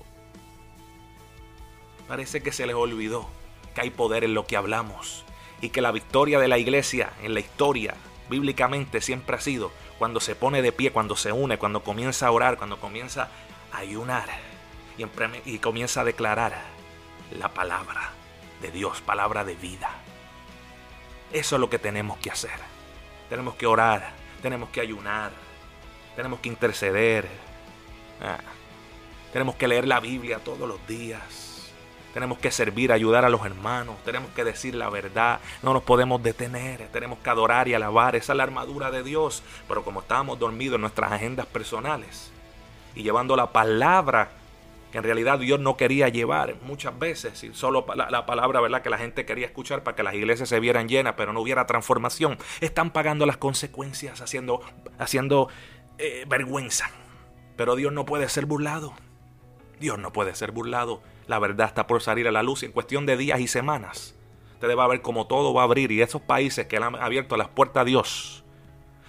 Parece 2.09 2.43
que 2.43 2.53
se 2.53 2.67
les 2.67 2.77
olvidó 2.77 3.29
que 3.75 3.83
hay 3.83 3.90
poder 3.90 4.25
en 4.25 4.35
lo 4.35 4.47
que 4.47 4.57
hablamos 4.57 5.25
y 5.61 5.71
que 5.71 5.81
la 5.81 5.93
victoria 5.93 6.38
de 6.38 6.49
la 6.49 6.59
iglesia 6.59 7.12
en 7.23 7.35
la 7.35 7.40
historia 7.40 7.95
bíblicamente 8.31 9.01
siempre 9.01 9.37
ha 9.37 9.40
sido 9.40 9.73
cuando 9.99 10.21
se 10.21 10.35
pone 10.35 10.62
de 10.62 10.73
pie, 10.73 10.93
cuando 10.93 11.17
se 11.17 11.33
une, 11.33 11.59
cuando 11.59 11.83
comienza 11.83 12.27
a 12.27 12.31
orar, 12.31 12.57
cuando 12.57 12.81
comienza 12.81 13.31
a 13.73 13.79
ayunar 13.79 14.29
y, 14.97 15.05
y 15.51 15.59
comienza 15.59 16.03
a 16.03 16.05
declarar 16.05 16.62
la 17.38 17.49
palabra 17.49 18.12
de 18.61 18.71
Dios, 18.71 19.01
palabra 19.01 19.45
de 19.45 19.55
vida. 19.55 19.90
Eso 21.33 21.57
es 21.57 21.61
lo 21.61 21.71
que 21.71 21.79
tenemos 21.79 22.19
que 22.19 22.31
hacer. 22.31 22.59
Tenemos 23.29 23.55
que 23.57 23.67
orar, 23.67 24.12
tenemos 24.44 24.68
que 24.68 24.83
ayunar, 24.83 25.33
tenemos 26.14 26.38
que 26.40 26.50
interceder, 26.50 27.26
ah, 28.20 28.37
tenemos 29.33 29.54
que 29.54 29.66
leer 29.66 29.88
la 29.88 30.00
Biblia 30.00 30.38
todos 30.38 30.68
los 30.68 30.87
días. 30.87 31.72
Tenemos 32.12 32.37
que 32.37 32.50
servir, 32.50 32.92
ayudar 32.92 33.24
a 33.24 33.30
los 33.30 33.44
hermanos, 33.46 33.96
tenemos 34.04 34.30
que 34.33 34.44
decir 34.44 34.74
la 34.74 34.90
verdad, 34.90 35.40
no 35.62 35.72
nos 35.72 35.83
podemos 35.83 36.22
detener, 36.22 36.87
tenemos 36.92 37.20
que 37.20 37.30
adorar 37.30 37.68
y 37.68 37.74
alabar, 37.74 38.16
esa 38.16 38.35
es 38.35 38.37
la 38.37 38.42
armadura 38.42 38.90
de 38.90 39.02
Dios. 39.02 39.42
Pero 39.66 39.83
como 39.83 40.00
estábamos 40.00 40.38
dormidos 40.38 40.74
en 40.74 40.83
nuestras 40.83 41.11
agendas 41.11 41.46
personales 41.46 42.30
y 42.94 43.02
llevando 43.02 43.37
la 43.37 43.50
palabra 43.50 44.28
que 44.94 44.98
en 44.98 45.04
realidad 45.04 45.40
Dios 45.40 45.59
no 45.59 45.76
quería 45.76 46.09
llevar 46.09 46.54
muchas 46.62 46.96
veces, 46.96 47.44
solo 47.52 47.85
la, 47.96 48.26
palabra 48.26 48.61
verdad 48.61 48.80
que 48.80 48.90
la 48.90 48.96
gente 48.96 49.26
quería 49.26 49.44
escuchar 49.44 49.83
para 49.83 49.96
que 49.96 50.04
las 50.04 50.14
iglesias 50.14 50.48
se 50.48 50.61
vieran 50.61 50.88
llenas, 50.88 51.14
pero 51.16 51.33
no 51.33 51.40
hubiera 51.40 51.66
transformación, 51.66 52.38
están 52.61 52.92
pagando 52.92 53.26
las 53.26 53.37
consecuencias, 53.37 54.20
haciendo, 54.20 54.61
haciendo 54.96 55.48
eh, 55.98 56.24
vergüenza. 56.28 56.92
Pero 57.57 57.74
Dios 57.74 57.92
no 57.92 58.04
puede 58.04 58.28
ser 58.28 58.46
burlado. 58.46 58.94
Dios 59.80 59.98
no 59.98 60.12
puede 60.12 60.33
ser 60.37 60.52
burlado. 60.52 61.02
La 61.26 61.40
verdad 61.40 61.66
está 61.66 61.88
por 61.88 62.00
salir 62.00 62.28
a 62.28 62.30
la 62.30 62.44
luz 62.44 62.62
en 62.62 62.70
cuestión 62.70 63.04
de 63.04 63.16
días 63.16 63.40
y 63.40 63.48
semanas. 63.48 64.14
Ustedes 64.52 64.78
va 64.78 64.85
a 64.85 64.88
ver 64.88 65.02
cómo 65.02 65.26
todo 65.26 65.52
va 65.52 65.62
a 65.62 65.64
abrir 65.64 65.90
y 65.90 66.02
esos 66.02 66.22
países 66.22 66.66
que 66.66 66.76
han 66.76 66.94
abierto 66.94 67.37
las 67.37 67.48
puertas 67.48 67.80
a 67.80 67.85
Dios 67.85 68.43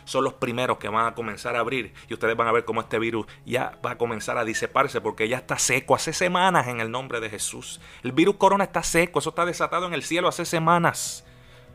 son 0.05 0.23
los 0.23 0.33
primeros 0.33 0.77
que 0.77 0.87
van 0.87 1.07
a 1.07 1.15
comenzar 1.15 1.55
a 1.55 1.59
abrir 1.59 1.93
y 2.07 2.13
ustedes 2.13 2.37
van 2.37 2.47
a 2.47 2.51
ver 2.51 2.63
cómo 2.63 2.81
este 2.81 2.99
virus 2.99 3.25
ya 3.45 3.77
va 3.85 3.91
a 3.91 3.97
comenzar 3.97 4.37
a 4.37 4.45
disiparse 4.45 5.01
porque 5.01 5.27
ya 5.27 5.37
está 5.37 5.59
seco 5.59 5.95
hace 5.95 6.13
semanas 6.13 6.67
en 6.67 6.79
el 6.79 6.91
nombre 6.91 7.19
de 7.19 7.29
Jesús. 7.29 7.81
El 8.03 8.11
virus 8.11 8.35
corona 8.37 8.63
está 8.63 8.83
seco, 8.83 9.19
eso 9.19 9.29
está 9.29 9.45
desatado 9.45 9.87
en 9.87 9.93
el 9.93 10.03
cielo 10.03 10.27
hace 10.27 10.45
semanas. 10.45 11.25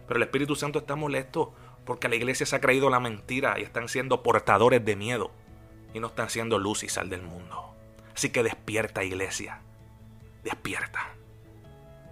Pero 0.06 0.18
el 0.18 0.22
Espíritu 0.22 0.56
Santo 0.56 0.78
está 0.78 0.96
molesto 0.96 1.54
porque 1.84 2.08
la 2.08 2.16
iglesia 2.16 2.46
se 2.46 2.56
ha 2.56 2.60
creído 2.60 2.88
la 2.90 3.00
mentira 3.00 3.58
y 3.58 3.62
están 3.62 3.88
siendo 3.88 4.22
portadores 4.22 4.84
de 4.84 4.96
miedo 4.96 5.30
y 5.92 6.00
no 6.00 6.08
están 6.08 6.30
siendo 6.30 6.58
luz 6.58 6.82
y 6.82 6.88
sal 6.88 7.10
del 7.10 7.22
mundo. 7.22 7.74
Así 8.14 8.30
que 8.30 8.42
despierta 8.42 9.04
iglesia, 9.04 9.60
despierta. 10.44 11.10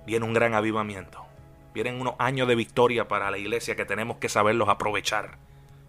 Viene 0.07 0.24
un 0.24 0.33
gran 0.33 0.54
avivamiento. 0.54 1.26
Vienen 1.74 2.00
unos 2.00 2.14
años 2.18 2.48
de 2.48 2.54
victoria 2.54 3.09
para 3.09 3.31
la 3.31 3.38
iglesia 3.38 3.76
que 3.76 3.85
tenemos 3.85 4.16
que 4.16 4.28
saberlos 4.28 4.68
aprovechar. 4.68 5.38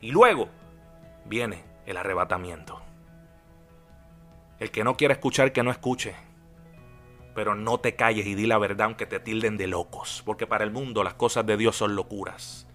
Y 0.01 0.12
luego 0.12 0.49
viene 1.25 1.63
el 1.85 1.97
arrebatamiento. 1.97 2.81
El 4.59 4.71
que 4.71 4.83
no 4.83 4.97
quiera 4.97 5.13
escuchar, 5.13 5.51
que 5.51 5.63
no 5.63 5.71
escuche. 5.71 6.15
Pero 7.35 7.55
no 7.55 7.79
te 7.79 7.95
calles 7.95 8.25
y 8.25 8.35
di 8.35 8.45
la 8.47 8.57
verdad 8.57 8.88
aunque 8.88 9.05
te 9.05 9.19
tilden 9.19 9.57
de 9.57 9.67
locos. 9.67 10.23
Porque 10.25 10.47
para 10.47 10.63
el 10.63 10.71
mundo 10.71 11.03
las 11.03 11.13
cosas 11.13 11.45
de 11.45 11.57
Dios 11.57 11.75
son 11.75 11.95
locuras. 11.95 12.67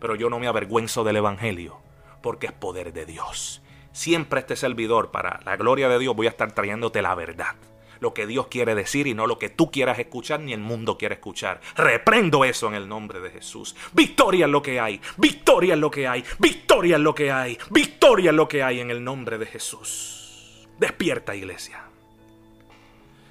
Pero 0.00 0.14
yo 0.14 0.30
no 0.30 0.38
me 0.38 0.48
avergüenzo 0.48 1.04
del 1.04 1.16
Evangelio. 1.16 1.80
Porque 2.22 2.46
es 2.46 2.52
poder 2.52 2.92
de 2.92 3.06
Dios. 3.06 3.62
Siempre 3.92 4.40
este 4.40 4.56
servidor, 4.56 5.10
para 5.10 5.40
la 5.44 5.56
gloria 5.56 5.88
de 5.88 5.98
Dios, 5.98 6.16
voy 6.16 6.26
a 6.26 6.30
estar 6.30 6.52
trayéndote 6.52 7.02
la 7.02 7.14
verdad 7.14 7.56
lo 8.02 8.12
que 8.12 8.26
Dios 8.26 8.48
quiere 8.48 8.74
decir 8.74 9.06
y 9.06 9.14
no 9.14 9.28
lo 9.28 9.38
que 9.38 9.48
tú 9.48 9.70
quieras 9.70 9.98
escuchar 10.00 10.40
ni 10.40 10.52
el 10.52 10.60
mundo 10.60 10.98
quiere 10.98 11.14
escuchar. 11.14 11.60
Reprendo 11.76 12.44
eso 12.44 12.66
en 12.66 12.74
el 12.74 12.88
nombre 12.88 13.20
de 13.20 13.30
Jesús. 13.30 13.76
Victoria 13.92 14.46
es 14.46 14.50
lo 14.50 14.60
que 14.60 14.80
hay, 14.80 15.00
victoria 15.16 15.74
es 15.74 15.80
lo 15.80 15.90
que 15.90 16.08
hay, 16.08 16.24
victoria 16.40 16.96
es 16.96 17.00
lo 17.00 17.14
que 17.14 17.30
hay, 17.30 17.58
victoria 17.70 18.30
es 18.30 18.36
lo 18.36 18.48
que 18.48 18.64
hay 18.64 18.80
en 18.80 18.90
el 18.90 19.04
nombre 19.04 19.38
de 19.38 19.46
Jesús. 19.46 20.68
Despierta 20.80 21.36
iglesia. 21.36 21.84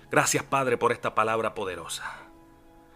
Gracias 0.10 0.44
Padre 0.46 0.78
por 0.78 0.94
esta 0.94 1.14
palabra 1.14 1.54
poderosa. 1.54 2.20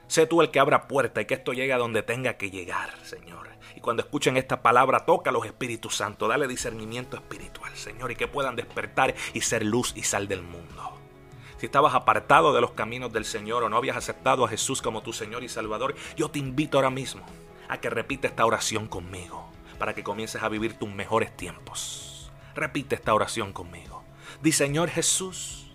Sé 0.08 0.28
tú 0.28 0.42
el 0.42 0.52
que 0.52 0.62
abra 0.62 0.88
puerta 0.88 1.20
y 1.20 1.26
que 1.26 1.34
esto 1.34 1.52
llegue 1.52 1.74
a 1.74 1.78
donde 1.78 2.04
tenga 2.04 2.38
que 2.38 2.52
llegar, 2.52 2.94
Señor. 3.04 3.50
Y 3.76 3.82
cuando 3.82 4.02
escuchen 4.02 4.38
esta 4.38 4.62
palabra, 4.62 5.06
toca 5.06 5.30
a 5.30 5.34
los 5.34 5.46
Espíritus 5.46 5.98
Santos, 5.98 6.30
dale 6.30 6.48
discernimiento 6.48 7.18
espiritual, 7.18 7.76
Señor, 7.76 8.12
y 8.12 8.16
que 8.16 8.30
puedan 8.30 8.56
despertar 8.56 9.14
y 9.34 9.42
ser 9.42 9.66
luz 9.66 9.92
y 9.98 10.04
sal 10.04 10.30
del 10.30 10.42
mundo 10.42 11.05
si 11.58 11.66
estabas 11.66 11.96
apartado 11.96 12.54
de 12.54 12.62
los 12.62 12.72
caminos 12.72 13.14
del 13.14 13.26
Señor 13.26 13.64
o 13.64 13.70
no 13.70 13.78
habías 13.78 13.98
aceptado 13.98 14.46
a 14.46 14.50
Jesús 14.50 14.82
como 14.82 15.02
tu 15.02 15.14
Señor 15.14 15.44
y 15.44 15.50
Salvador, 15.50 15.96
yo 16.16 16.30
te 16.30 16.40
invito 16.40 16.78
ahora 16.78 16.90
mismo 16.90 17.26
a 17.70 17.80
que 17.80 17.90
repita 17.90 18.28
esta 18.28 18.46
oración 18.46 18.88
conmigo 18.88 19.50
para 19.80 19.94
que 19.94 20.04
comiences 20.04 20.42
a 20.44 20.50
vivir 20.50 20.78
tus 20.78 20.90
mejores 20.90 21.36
tiempos. 21.36 22.32
Repite 22.56 22.96
esta 22.96 23.14
oración 23.14 23.54
conmigo. 23.54 24.04
Di 24.42 24.52
Señor 24.52 24.90
Jesús, 24.90 25.68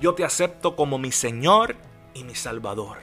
yo 0.00 0.14
te 0.14 0.24
acepto 0.24 0.76
como 0.76 0.98
mi 0.98 1.12
Señor 1.12 1.76
y 2.14 2.24
mi 2.24 2.34
Salvador. 2.34 2.98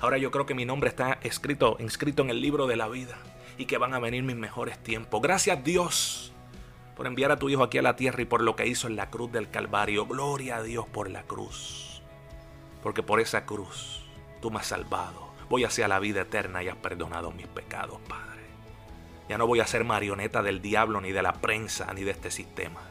Ahora 0.00 0.18
yo 0.18 0.30
creo 0.30 0.46
que 0.46 0.54
mi 0.54 0.64
nombre 0.64 0.88
está 0.88 1.18
escrito, 1.22 1.76
inscrito 1.78 2.22
en 2.22 2.30
el 2.30 2.40
libro 2.40 2.66
de 2.66 2.76
la 2.76 2.88
vida 2.88 3.18
y 3.58 3.66
que 3.66 3.78
van 3.78 3.94
a 3.94 3.98
venir 3.98 4.22
mis 4.22 4.36
mejores 4.36 4.82
tiempos. 4.82 5.20
Gracias 5.20 5.62
Dios 5.62 6.32
por 7.00 7.06
enviar 7.06 7.32
a 7.32 7.38
tu 7.38 7.48
Hijo 7.48 7.62
aquí 7.62 7.78
a 7.78 7.82
la 7.82 7.96
tierra 7.96 8.20
y 8.20 8.26
por 8.26 8.42
lo 8.42 8.56
que 8.56 8.66
hizo 8.66 8.86
en 8.86 8.94
la 8.94 9.08
cruz 9.08 9.32
del 9.32 9.48
Calvario. 9.48 10.04
Gloria 10.04 10.56
a 10.56 10.62
Dios 10.62 10.84
por 10.86 11.08
la 11.08 11.22
cruz. 11.22 12.02
Porque 12.82 13.02
por 13.02 13.20
esa 13.20 13.46
cruz 13.46 14.04
tú 14.42 14.50
me 14.50 14.58
has 14.58 14.66
salvado. 14.66 15.32
Voy 15.48 15.64
hacia 15.64 15.88
la 15.88 15.98
vida 15.98 16.20
eterna 16.20 16.62
y 16.62 16.68
has 16.68 16.76
perdonado 16.76 17.30
mis 17.30 17.46
pecados, 17.46 18.02
Padre. 18.06 18.42
Ya 19.30 19.38
no 19.38 19.46
voy 19.46 19.60
a 19.60 19.66
ser 19.66 19.82
marioneta 19.82 20.42
del 20.42 20.60
diablo, 20.60 21.00
ni 21.00 21.10
de 21.10 21.22
la 21.22 21.32
prensa, 21.32 21.90
ni 21.94 22.04
de 22.04 22.10
este 22.10 22.30
sistema. 22.30 22.82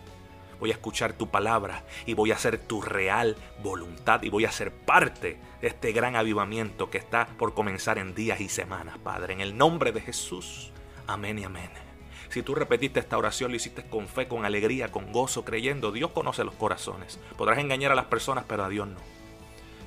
Voy 0.59 0.71
a 0.71 0.73
escuchar 0.73 1.13
tu 1.13 1.29
palabra 1.29 1.83
y 2.07 2.15
voy 2.15 2.31
a 2.31 2.35
hacer 2.35 2.57
tu 2.57 2.81
real 2.81 3.35
voluntad 3.61 4.23
y 4.23 4.29
voy 4.29 4.45
a 4.45 4.51
ser 4.51 4.71
parte 4.71 5.37
de 5.61 5.67
este 5.67 5.91
gran 5.91 6.15
avivamiento 6.15 6.89
que 6.89 6.97
está 6.97 7.27
por 7.37 7.53
comenzar 7.53 7.99
en 7.99 8.15
días 8.15 8.41
y 8.41 8.49
semanas, 8.49 8.97
Padre. 8.97 9.35
En 9.35 9.41
el 9.41 9.55
nombre 9.55 9.91
de 9.91 10.01
Jesús. 10.01 10.71
Amén 11.05 11.37
y 11.37 11.43
amén. 11.43 11.88
Si 12.29 12.43
tú 12.43 12.53
repetiste 12.53 12.99
esta 12.99 13.17
oración, 13.17 13.49
lo 13.49 13.57
hiciste 13.57 13.83
con 13.83 14.07
fe, 14.07 14.27
con 14.27 14.45
alegría, 14.45 14.91
con 14.91 15.11
gozo, 15.11 15.43
creyendo, 15.43 15.91
Dios 15.91 16.11
conoce 16.11 16.43
los 16.43 16.53
corazones. 16.53 17.19
Podrás 17.35 17.57
engañar 17.57 17.91
a 17.91 17.95
las 17.95 18.05
personas, 18.05 18.45
pero 18.47 18.63
a 18.63 18.69
Dios 18.69 18.87
no. 18.87 18.99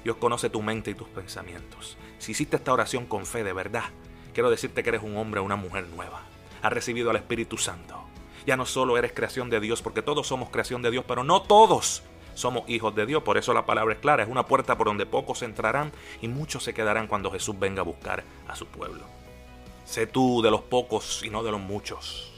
Dios 0.03 0.17
conoce 0.17 0.51
tu 0.51 0.61
mente 0.61 0.91
y 0.91 0.95
tus 0.95 1.09
pensamientos. 1.09 1.97
Si 2.19 2.33
hiciste 2.33 2.57
esta 2.57 2.73
oración 2.73 3.07
con 3.07 3.27
fe 3.27 3.45
de 3.45 3.53
verdad, 3.53 3.85
quiero 4.35 4.51
decirte 4.51 4.83
que 4.83 4.89
eres 4.89 5.05
un 5.05 5.17
hombre 5.17 5.41
o 5.41 5.45
una 5.45 5.55
mujer 5.55 5.87
nueva. 5.95 6.23
Has 6.63 6.73
recibido 6.73 7.11
al 7.11 7.17
Espíritu 7.17 7.59
Santo. 7.59 8.03
Ya 8.45 8.57
no 8.57 8.67
solo 8.67 8.99
eres 8.99 9.13
creación 9.13 9.49
de 9.49 9.61
Dios, 9.61 9.81
porque 9.81 10.03
todos 10.03 10.27
somos 10.27 10.51
creación 10.51 10.83
de 10.83 10.91
Dios, 10.91 11.05
pero 11.07 11.23
no 11.23 11.43
todos 11.43 12.03
somos 12.35 12.69
hijos 12.69 12.93
de 12.97 13.07
Dios. 13.07 13.23
Por 13.23 13.39
eso 13.39 13.55
la 13.55 13.67
palabra 13.67 13.95
es 13.95 14.01
clara. 14.01 14.25
Es 14.25 14.29
una 14.29 14.47
puerta 14.47 14.77
por 14.77 14.89
donde 14.89 15.07
pocos 15.07 15.43
entrarán 15.43 15.93
y 16.21 16.27
muchos 16.27 16.65
se 16.65 16.75
quedarán 16.75 17.07
cuando 17.07 17.31
Jesús 17.31 17.57
venga 17.57 17.83
a 17.83 17.85
buscar 17.85 18.25
a 18.49 18.57
su 18.57 18.67
pueblo. 18.67 19.05
Sé 19.85 20.09
tú 20.09 20.43
de 20.43 20.51
los 20.51 20.63
pocos 20.63 21.23
y 21.23 21.31
no 21.31 21.45
de 21.45 21.53
los 21.53 21.61
muchos. 21.61 22.32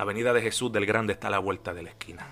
La 0.00 0.06
venida 0.06 0.32
de 0.32 0.40
Jesús 0.40 0.72
del 0.72 0.86
Grande 0.86 1.12
está 1.12 1.28
a 1.28 1.30
la 1.30 1.40
vuelta 1.40 1.74
de 1.74 1.82
la 1.82 1.90
esquina. 1.90 2.26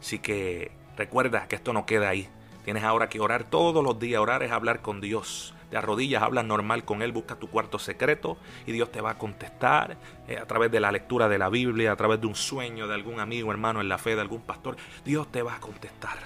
Así 0.00 0.18
que 0.18 0.72
recuerda 0.96 1.46
que 1.46 1.54
esto 1.54 1.72
no 1.72 1.86
queda 1.86 2.08
ahí. 2.08 2.28
Tienes 2.64 2.82
ahora 2.82 3.08
que 3.08 3.20
orar 3.20 3.44
todos 3.44 3.84
los 3.84 4.00
días. 4.00 4.20
Orar 4.20 4.42
es 4.42 4.50
hablar 4.50 4.82
con 4.82 5.00
Dios. 5.00 5.54
De 5.70 5.76
arrodillas, 5.76 6.20
hablas 6.20 6.44
normal 6.44 6.84
con 6.84 7.00
Él, 7.00 7.12
busca 7.12 7.36
tu 7.36 7.48
cuarto 7.48 7.78
secreto 7.78 8.38
y 8.66 8.72
Dios 8.72 8.90
te 8.90 9.00
va 9.00 9.10
a 9.10 9.18
contestar 9.18 9.98
eh, 10.26 10.36
a 10.36 10.44
través 10.44 10.72
de 10.72 10.80
la 10.80 10.90
lectura 10.90 11.28
de 11.28 11.38
la 11.38 11.48
Biblia, 11.48 11.92
a 11.92 11.96
través 11.96 12.20
de 12.20 12.26
un 12.26 12.34
sueño 12.34 12.88
de 12.88 12.94
algún 12.94 13.20
amigo, 13.20 13.52
hermano 13.52 13.80
en 13.80 13.88
la 13.88 13.98
fe, 13.98 14.16
de 14.16 14.22
algún 14.22 14.42
pastor. 14.42 14.74
Dios 15.04 15.30
te 15.30 15.42
va 15.42 15.54
a 15.54 15.60
contestar. 15.60 16.18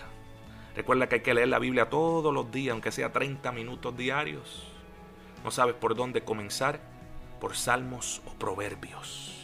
Recuerda 0.74 1.10
que 1.10 1.16
hay 1.16 1.20
que 1.20 1.34
leer 1.34 1.48
la 1.48 1.58
Biblia 1.58 1.90
todos 1.90 2.32
los 2.32 2.50
días, 2.50 2.72
aunque 2.72 2.90
sea 2.90 3.12
30 3.12 3.52
minutos 3.52 3.94
diarios. 3.94 4.66
No 5.44 5.50
sabes 5.50 5.74
por 5.74 5.94
dónde 5.94 6.22
comenzar, 6.22 6.80
por 7.38 7.54
salmos 7.54 8.22
o 8.24 8.32
proverbios. 8.38 9.35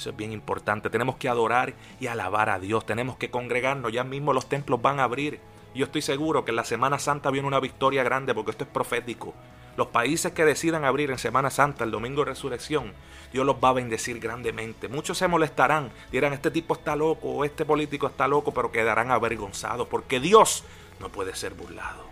Eso 0.00 0.08
es 0.08 0.16
bien 0.16 0.32
importante. 0.32 0.88
Tenemos 0.88 1.16
que 1.16 1.28
adorar 1.28 1.74
y 2.00 2.06
alabar 2.06 2.48
a 2.48 2.58
Dios. 2.58 2.86
Tenemos 2.86 3.18
que 3.18 3.30
congregarnos. 3.30 3.92
Ya 3.92 4.02
mismo 4.02 4.32
los 4.32 4.48
templos 4.48 4.80
van 4.80 4.98
a 4.98 5.04
abrir. 5.04 5.40
Yo 5.74 5.84
estoy 5.84 6.00
seguro 6.00 6.42
que 6.42 6.52
en 6.52 6.56
la 6.56 6.64
Semana 6.64 6.98
Santa 6.98 7.30
viene 7.30 7.46
una 7.46 7.60
victoria 7.60 8.02
grande 8.02 8.32
porque 8.32 8.52
esto 8.52 8.64
es 8.64 8.70
profético. 8.70 9.34
Los 9.76 9.88
países 9.88 10.32
que 10.32 10.46
decidan 10.46 10.86
abrir 10.86 11.10
en 11.10 11.18
Semana 11.18 11.50
Santa, 11.50 11.84
el 11.84 11.90
domingo 11.90 12.24
de 12.24 12.30
resurrección, 12.30 12.94
Dios 13.30 13.44
los 13.44 13.56
va 13.56 13.68
a 13.68 13.74
bendecir 13.74 14.20
grandemente. 14.20 14.88
Muchos 14.88 15.18
se 15.18 15.28
molestarán, 15.28 15.92
dirán, 16.10 16.32
este 16.32 16.50
tipo 16.50 16.72
está 16.72 16.96
loco 16.96 17.28
o 17.28 17.44
este 17.44 17.66
político 17.66 18.06
está 18.06 18.26
loco, 18.26 18.54
pero 18.54 18.72
quedarán 18.72 19.10
avergonzados 19.10 19.86
porque 19.86 20.18
Dios 20.18 20.64
no 20.98 21.10
puede 21.10 21.36
ser 21.36 21.52
burlado. 21.52 22.04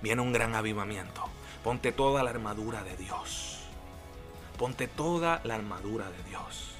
Viene 0.00 0.22
un 0.22 0.32
gran 0.32 0.54
avivamiento. 0.54 1.24
Ponte 1.62 1.92
toda 1.92 2.22
la 2.22 2.30
armadura 2.30 2.82
de 2.84 2.96
Dios. 2.96 3.66
Ponte 4.56 4.88
toda 4.88 5.42
la 5.44 5.56
armadura 5.56 6.06
de 6.08 6.30
Dios 6.30 6.75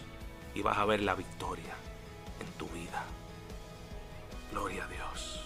y 0.57 0.63
vas 0.63 0.79
a 0.79 0.87
ver 0.87 1.03
la 1.03 1.15
victoria 1.15 1.75
en 2.41 2.51
tu 2.59 2.67
vida. 2.69 3.05
Gloria 4.51 4.85
a 4.85 4.89
Dios. 4.89 5.41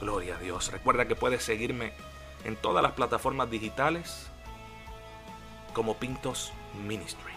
Gloria 0.00 0.36
a 0.36 0.38
Dios. 0.38 0.70
Recuerda 0.70 1.08
que 1.08 1.16
puedes 1.16 1.42
seguirme 1.42 1.94
en 2.44 2.56
todas 2.56 2.82
las 2.82 2.92
plataformas 2.92 3.50
digitales 3.50 4.30
como 5.72 5.96
Pintos 5.96 6.52
Ministry. 6.86 7.32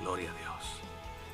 Gloria 0.00 0.30
a 0.30 0.38
Dios. 0.38 0.80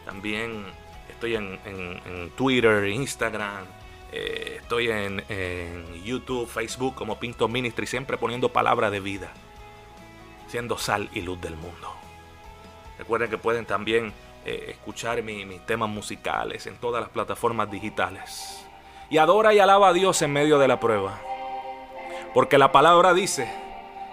También 0.05 0.65
estoy 1.09 1.37
en, 1.37 2.33
Twitter, 2.37 2.89
Instagram, 2.89 3.67
eh, 4.11 4.59
estoy 4.63 4.91
en, 4.91 5.25
en, 5.29 6.03
YouTube, 6.03 6.49
Facebook 6.49 6.97
como 6.97 7.21
Pintos 7.21 7.49
Ministry, 7.49 7.87
siempre 7.87 8.19
poniendo 8.19 8.49
palabra 8.49 8.91
de 8.91 8.99
vida, 8.99 9.33
siendo 10.49 10.77
sal 10.77 11.09
y 11.15 11.21
luz 11.21 11.41
del 11.41 11.55
mundo. 11.55 12.03
Recuerden 13.03 13.31
que 13.31 13.37
pueden 13.37 13.67
también 13.67 14.13
eh, 14.45 14.67
escuchar 14.69 15.21
mis 15.25 15.67
temas 15.67 15.89
musicales 15.89 16.69
en 16.69 16.77
todas 16.77 17.03
las 17.03 17.11
plataformas 17.11 17.69
digitales. 17.69 18.65
Y 19.11 19.19
adora 19.19 19.53
y 19.53 19.59
alaba 19.59 19.89
a 19.89 19.93
Dios 19.93 20.23
en 20.23 20.33
medio 20.33 20.57
de 20.61 20.69
la 20.69 20.79
prueba. 20.79 21.19
Porque 22.33 22.59
la 22.59 22.71
palabra 22.71 23.13
dice 23.13 23.53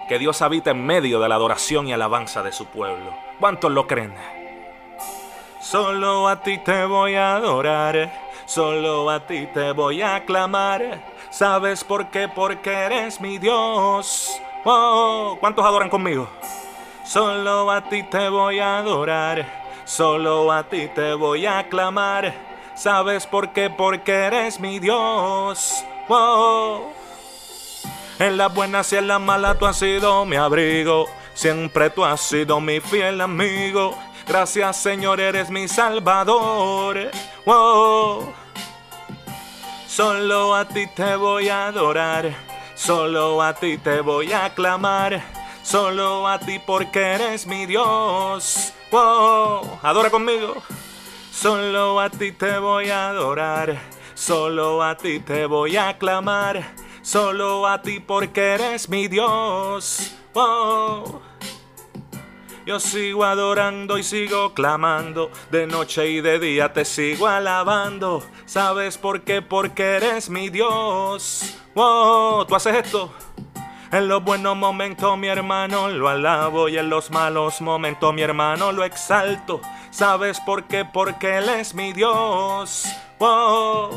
que 0.08 0.18
Dios 0.18 0.42
habita 0.42 0.72
en 0.72 0.84
medio 0.84 1.20
de 1.20 1.28
la 1.28 1.36
adoración 1.36 1.86
y 1.86 1.92
alabanza 1.92 2.42
de 2.42 2.50
su 2.50 2.66
pueblo. 2.66 3.14
¿Cuántos 3.38 3.70
lo 3.70 3.86
creen? 3.86 4.12
Solo 5.62 6.26
a 6.26 6.42
ti 6.42 6.58
te 6.58 6.84
voy 6.84 7.14
a 7.14 7.36
adorar, 7.36 8.12
solo 8.44 9.08
a 9.08 9.24
ti 9.24 9.46
te 9.54 9.70
voy 9.70 10.02
a 10.02 10.16
aclamar. 10.16 11.00
¿Sabes 11.30 11.84
por 11.84 12.10
qué? 12.10 12.26
Porque 12.26 12.72
eres 12.72 13.20
mi 13.20 13.38
Dios. 13.38 14.42
Oh, 14.64 15.36
¿Cuántos 15.38 15.64
adoran 15.64 15.88
conmigo? 15.88 16.28
Solo 17.10 17.72
a 17.72 17.80
ti 17.80 18.04
te 18.04 18.28
voy 18.28 18.60
a 18.60 18.78
adorar, 18.78 19.82
solo 19.84 20.52
a 20.52 20.62
ti 20.62 20.86
te 20.94 21.14
voy 21.14 21.44
a 21.44 21.58
aclamar. 21.58 22.32
¿Sabes 22.76 23.26
por 23.26 23.52
qué? 23.52 23.68
Porque 23.68 24.12
eres 24.12 24.60
mi 24.60 24.78
Dios. 24.78 25.84
Wow. 26.06 26.92
En 28.20 28.36
las 28.36 28.54
buenas 28.54 28.92
y 28.92 28.96
en 28.96 29.08
las 29.08 29.20
malas 29.20 29.58
tú 29.58 29.66
has 29.66 29.76
sido 29.76 30.24
mi 30.24 30.36
abrigo. 30.36 31.06
Siempre 31.34 31.90
tú 31.90 32.04
has 32.04 32.20
sido 32.20 32.60
mi 32.60 32.78
fiel 32.78 33.20
amigo. 33.20 33.98
Gracias 34.28 34.76
Señor, 34.76 35.18
eres 35.18 35.50
mi 35.50 35.66
salvador. 35.66 37.10
Wow. 37.44 38.32
Solo 39.88 40.54
a 40.54 40.64
ti 40.64 40.86
te 40.86 41.16
voy 41.16 41.48
a 41.48 41.66
adorar. 41.66 42.32
Solo 42.76 43.42
a 43.42 43.52
ti 43.52 43.78
te 43.78 44.00
voy 44.00 44.32
a 44.32 44.48
clamar. 44.50 45.39
Solo 45.70 46.26
a 46.26 46.40
ti 46.40 46.58
porque 46.58 46.98
eres 47.00 47.46
mi 47.46 47.64
Dios. 47.64 48.72
Wow. 48.90 49.78
Adora 49.84 50.10
conmigo. 50.10 50.56
Solo 51.30 52.00
a 52.00 52.10
ti 52.10 52.32
te 52.32 52.58
voy 52.58 52.90
a 52.90 53.10
adorar. 53.10 53.80
Solo 54.14 54.82
a 54.82 54.96
ti 54.96 55.20
te 55.20 55.46
voy 55.46 55.76
a 55.76 55.96
clamar. 55.96 56.74
Solo 57.02 57.68
a 57.68 57.80
ti 57.82 58.00
porque 58.00 58.54
eres 58.54 58.88
mi 58.88 59.06
Dios. 59.06 60.12
Oh. 60.34 61.20
Yo 62.66 62.80
sigo 62.80 63.22
adorando 63.22 63.96
y 63.96 64.02
sigo 64.02 64.54
clamando, 64.54 65.30
de 65.52 65.68
noche 65.68 66.08
y 66.08 66.20
de 66.20 66.40
día 66.40 66.72
te 66.72 66.84
sigo 66.84 67.28
alabando. 67.28 68.24
¿Sabes 68.44 68.98
por 68.98 69.22
qué? 69.22 69.40
Porque 69.40 69.82
eres 69.84 70.30
mi 70.30 70.50
Dios. 70.50 71.56
Oh, 71.74 72.44
tú 72.48 72.56
haces 72.56 72.74
esto. 72.74 73.12
En 73.92 74.06
los 74.06 74.22
buenos 74.22 74.56
momentos 74.56 75.18
mi 75.18 75.26
hermano 75.26 75.88
lo 75.88 76.08
alabo 76.08 76.68
y 76.68 76.78
en 76.78 76.88
los 76.88 77.10
malos 77.10 77.60
momentos 77.60 78.14
mi 78.14 78.22
hermano 78.22 78.70
lo 78.70 78.84
exalto. 78.84 79.60
¿Sabes 79.90 80.38
por 80.40 80.64
qué? 80.64 80.84
Porque 80.84 81.38
Él 81.38 81.48
es 81.48 81.74
mi 81.74 81.92
Dios. 81.92 82.84
Oh. 83.18 83.90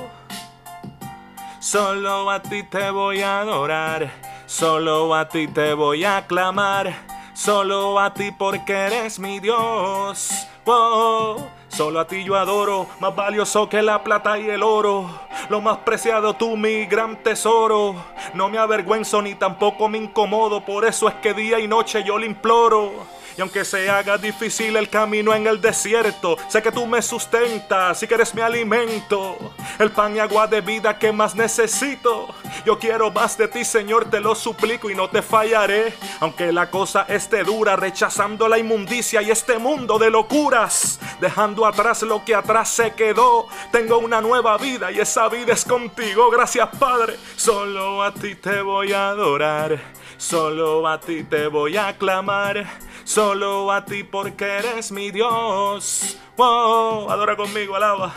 Solo 1.59 2.31
a 2.31 2.41
ti 2.41 2.63
te 2.63 2.89
voy 2.89 3.21
a 3.21 3.41
adorar, 3.41 4.11
solo 4.47 5.13
a 5.13 5.29
ti 5.29 5.47
te 5.47 5.73
voy 5.75 6.03
a 6.03 6.25
clamar, 6.25 6.93
solo 7.33 7.99
a 7.99 8.13
ti 8.15 8.31
porque 8.31 8.73
eres 8.73 9.19
mi 9.19 9.39
Dios. 9.39 10.47
Oh, 10.65 11.37
solo 11.73 11.99
a 11.99 12.07
ti 12.07 12.23
yo 12.23 12.35
adoro, 12.35 12.87
más 12.99 13.15
valioso 13.15 13.67
que 13.67 13.81
la 13.81 14.03
plata 14.03 14.37
y 14.37 14.49
el 14.49 14.61
oro, 14.61 15.09
lo 15.49 15.59
más 15.59 15.79
preciado 15.79 16.35
tú 16.35 16.55
mi 16.55 16.85
gran 16.85 17.17
tesoro. 17.17 17.95
No 18.33 18.49
me 18.49 18.57
avergüenzo 18.57 19.21
ni 19.21 19.35
tampoco 19.35 19.89
me 19.89 19.97
incomodo, 19.97 20.63
por 20.63 20.85
eso 20.85 21.07
es 21.07 21.15
que 21.15 21.33
día 21.33 21.59
y 21.59 21.67
noche 21.67 22.03
yo 22.03 22.17
le 22.17 22.27
imploro. 22.27 22.91
Y 23.37 23.41
aunque 23.41 23.65
se 23.65 23.89
haga 23.89 24.17
difícil 24.17 24.75
el 24.75 24.89
camino 24.89 25.33
en 25.33 25.47
el 25.47 25.59
desierto, 25.59 26.37
sé 26.47 26.61
que 26.61 26.71
tú 26.71 26.85
me 26.85 27.01
sustentas 27.01 28.01
y 28.03 28.07
que 28.07 28.13
eres 28.13 28.33
mi 28.35 28.41
alimento. 28.41 29.37
El 29.79 29.91
pan 29.91 30.15
y 30.15 30.19
agua 30.19 30.47
de 30.47 30.61
vida 30.61 30.99
que 30.99 31.11
más 31.11 31.33
necesito. 31.35 32.27
Yo 32.65 32.77
quiero 32.77 33.11
más 33.11 33.37
de 33.37 33.47
ti, 33.47 33.65
Señor, 33.65 34.09
te 34.09 34.19
lo 34.19 34.35
suplico 34.35 34.89
y 34.89 34.95
no 34.95 35.09
te 35.09 35.21
fallaré. 35.21 35.93
Aunque 36.19 36.51
la 36.51 36.69
cosa 36.69 37.05
esté 37.09 37.43
dura, 37.43 37.75
rechazando 37.75 38.47
la 38.47 38.59
inmundicia 38.59 39.21
y 39.21 39.31
este 39.31 39.57
mundo 39.57 39.97
de 39.97 40.09
locuras. 40.09 40.99
Dejando 41.19 41.65
atrás 41.65 42.03
lo 42.03 42.23
que 42.23 42.35
atrás 42.35 42.69
se 42.69 42.93
quedó. 42.93 43.47
Tengo 43.71 43.97
una 43.97 44.21
nueva 44.21 44.57
vida 44.57 44.91
y 44.91 44.99
esa 44.99 45.27
vida 45.29 45.53
es 45.53 45.65
contigo. 45.65 46.29
Gracias, 46.29 46.69
Padre. 46.77 47.17
Solo 47.35 48.03
a 48.03 48.13
ti 48.13 48.35
te 48.35 48.61
voy 48.61 48.93
a 48.93 49.09
adorar. 49.09 49.79
Solo 50.17 50.87
a 50.87 50.99
ti 50.99 51.23
te 51.23 51.47
voy 51.47 51.75
a 51.75 51.97
clamar. 51.97 52.65
Solo 53.03 53.71
a 53.71 53.83
ti 53.83 54.03
porque 54.03 54.45
eres 54.45 54.91
mi 54.91 55.11
Dios. 55.11 56.17
Wow, 56.37 57.09
adora 57.09 57.35
conmigo, 57.35 57.75
alaba. 57.75 58.13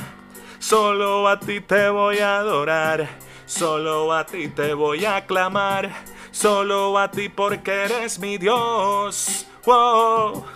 Solo 0.58 1.28
a 1.28 1.38
ti 1.38 1.60
te 1.60 1.88
voy 1.90 2.18
a 2.18 2.38
adorar. 2.38 3.08
Solo 3.46 4.12
a 4.12 4.24
ti 4.24 4.48
te 4.48 4.74
voy 4.74 5.04
a 5.04 5.26
clamar. 5.26 5.90
Solo 6.30 6.98
a 6.98 7.10
ti 7.10 7.28
porque 7.28 7.84
eres 7.84 8.18
mi 8.18 8.38
Dios. 8.38 9.46
Wow. 9.64 10.55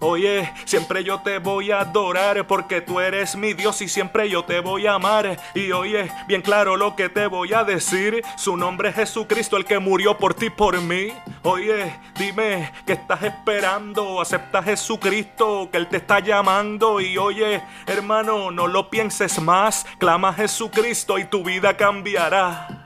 Oye, 0.00 0.52
siempre 0.66 1.04
yo 1.04 1.20
te 1.20 1.38
voy 1.38 1.70
a 1.70 1.80
adorar 1.80 2.46
porque 2.46 2.82
tú 2.82 3.00
eres 3.00 3.34
mi 3.34 3.54
Dios 3.54 3.80
y 3.80 3.88
siempre 3.88 4.28
yo 4.28 4.44
te 4.44 4.60
voy 4.60 4.86
a 4.86 4.94
amar. 4.94 5.38
Y 5.54 5.72
oye, 5.72 6.10
bien 6.28 6.42
claro 6.42 6.76
lo 6.76 6.94
que 6.94 7.08
te 7.08 7.26
voy 7.26 7.54
a 7.54 7.64
decir. 7.64 8.22
Su 8.36 8.56
nombre 8.56 8.90
es 8.90 8.96
Jesucristo, 8.96 9.56
el 9.56 9.64
que 9.64 9.78
murió 9.78 10.18
por 10.18 10.34
ti, 10.34 10.50
por 10.50 10.80
mí. 10.80 11.08
Oye, 11.42 11.98
dime, 12.18 12.72
¿qué 12.86 12.92
estás 12.92 13.22
esperando? 13.22 14.20
Acepta 14.20 14.62
Jesucristo, 14.62 15.70
que 15.72 15.78
Él 15.78 15.88
te 15.88 15.96
está 15.96 16.20
llamando. 16.20 17.00
Y 17.00 17.16
oye, 17.16 17.62
hermano, 17.86 18.50
no 18.50 18.66
lo 18.66 18.90
pienses 18.90 19.40
más. 19.40 19.86
Clama 19.98 20.28
a 20.28 20.34
Jesucristo 20.34 21.18
y 21.18 21.24
tu 21.24 21.42
vida 21.42 21.76
cambiará. 21.76 22.84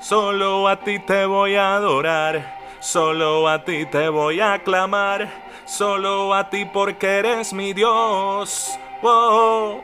Solo 0.00 0.68
a 0.68 0.78
ti 0.78 1.00
te 1.00 1.26
voy 1.26 1.56
a 1.56 1.74
adorar. 1.74 2.56
Solo 2.78 3.48
a 3.48 3.64
ti 3.64 3.86
te 3.86 4.08
voy 4.08 4.40
a 4.40 4.62
clamar 4.62 5.45
solo 5.66 6.32
a 6.32 6.48
ti 6.48 6.64
porque 6.64 7.18
eres 7.18 7.52
mi 7.52 7.74
Dios. 7.74 8.78
Oh, 9.02 9.82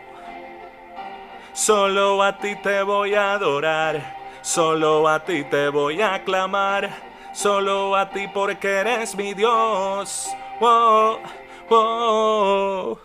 solo 1.53 2.23
a 2.23 2.39
ti 2.39 2.57
te 2.57 2.83
voy 2.83 3.15
a 3.15 3.35
adorar, 3.35 4.17
solo 4.41 5.07
a 5.07 5.21
ti 5.21 5.45
te 5.45 5.69
voy 5.69 6.01
a 6.01 6.25
clamar, 6.25 6.89
solo 7.35 7.95
a 7.95 8.09
ti 8.09 8.27
porque 8.29 8.69
eres 8.69 9.15
mi 9.15 9.35
Dios. 9.35 10.35
Oh, 10.61 11.19
oh. 11.69 12.99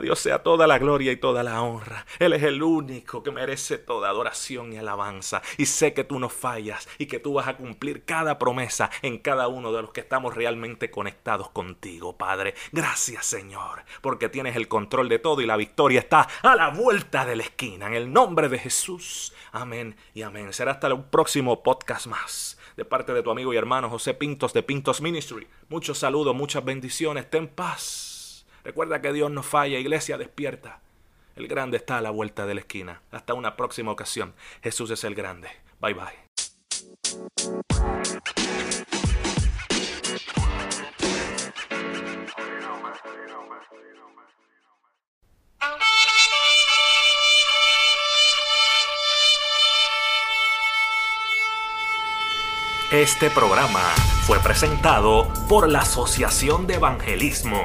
Dios 0.00 0.18
sea 0.18 0.42
toda 0.42 0.66
la 0.66 0.78
gloria 0.78 1.12
y 1.12 1.16
toda 1.16 1.42
la 1.42 1.62
honra. 1.62 2.06
Él 2.18 2.32
es 2.32 2.42
el 2.42 2.62
único 2.62 3.22
que 3.22 3.30
merece 3.30 3.78
toda 3.78 4.08
adoración 4.08 4.72
y 4.72 4.78
alabanza. 4.78 5.42
Y 5.58 5.66
sé 5.66 5.94
que 5.94 6.04
tú 6.04 6.18
no 6.18 6.28
fallas 6.28 6.88
y 6.98 7.06
que 7.06 7.18
tú 7.18 7.34
vas 7.34 7.48
a 7.48 7.56
cumplir 7.56 8.04
cada 8.04 8.38
promesa 8.38 8.90
en 9.02 9.18
cada 9.18 9.48
uno 9.48 9.72
de 9.72 9.82
los 9.82 9.92
que 9.92 10.00
estamos 10.00 10.34
realmente 10.34 10.90
conectados 10.90 11.50
contigo, 11.50 12.16
Padre. 12.16 12.54
Gracias, 12.72 13.26
Señor, 13.26 13.84
porque 14.00 14.28
tienes 14.28 14.56
el 14.56 14.68
control 14.68 15.08
de 15.08 15.18
todo 15.18 15.40
y 15.40 15.46
la 15.46 15.56
victoria 15.56 16.00
está 16.00 16.28
a 16.42 16.56
la 16.56 16.70
vuelta 16.70 17.24
de 17.24 17.36
la 17.36 17.44
esquina. 17.44 17.86
En 17.86 17.94
el 17.94 18.12
nombre 18.12 18.48
de 18.48 18.58
Jesús. 18.58 19.32
Amén 19.52 19.96
y 20.14 20.22
amén. 20.22 20.52
Será 20.52 20.72
hasta 20.72 20.88
el 20.88 21.00
próximo 21.04 21.62
podcast 21.62 22.06
más 22.06 22.58
de 22.76 22.84
parte 22.84 23.12
de 23.12 23.22
tu 23.22 23.30
amigo 23.30 23.52
y 23.52 23.56
hermano 23.56 23.88
José 23.88 24.14
Pintos 24.14 24.52
de 24.52 24.62
Pintos 24.62 25.00
Ministry. 25.00 25.46
Muchos 25.68 25.98
saludos, 25.98 26.34
muchas 26.34 26.64
bendiciones. 26.64 27.30
Ten 27.30 27.48
paz. 27.48 28.13
Recuerda 28.64 29.02
que 29.02 29.12
Dios 29.12 29.30
no 29.30 29.42
falla, 29.42 29.78
iglesia 29.78 30.16
despierta. 30.16 30.80
El 31.36 31.48
grande 31.48 31.76
está 31.76 31.98
a 31.98 32.00
la 32.00 32.10
vuelta 32.10 32.46
de 32.46 32.54
la 32.54 32.60
esquina. 32.60 33.02
Hasta 33.10 33.34
una 33.34 33.56
próxima 33.56 33.92
ocasión. 33.92 34.34
Jesús 34.62 34.90
es 34.90 35.04
el 35.04 35.14
grande. 35.14 35.48
Bye 35.80 35.94
bye. 35.94 36.24
Este 52.90 53.28
programa 53.28 53.80
fue 54.24 54.38
presentado 54.38 55.26
por 55.48 55.68
la 55.68 55.80
Asociación 55.80 56.66
de 56.68 56.74
Evangelismo 56.74 57.64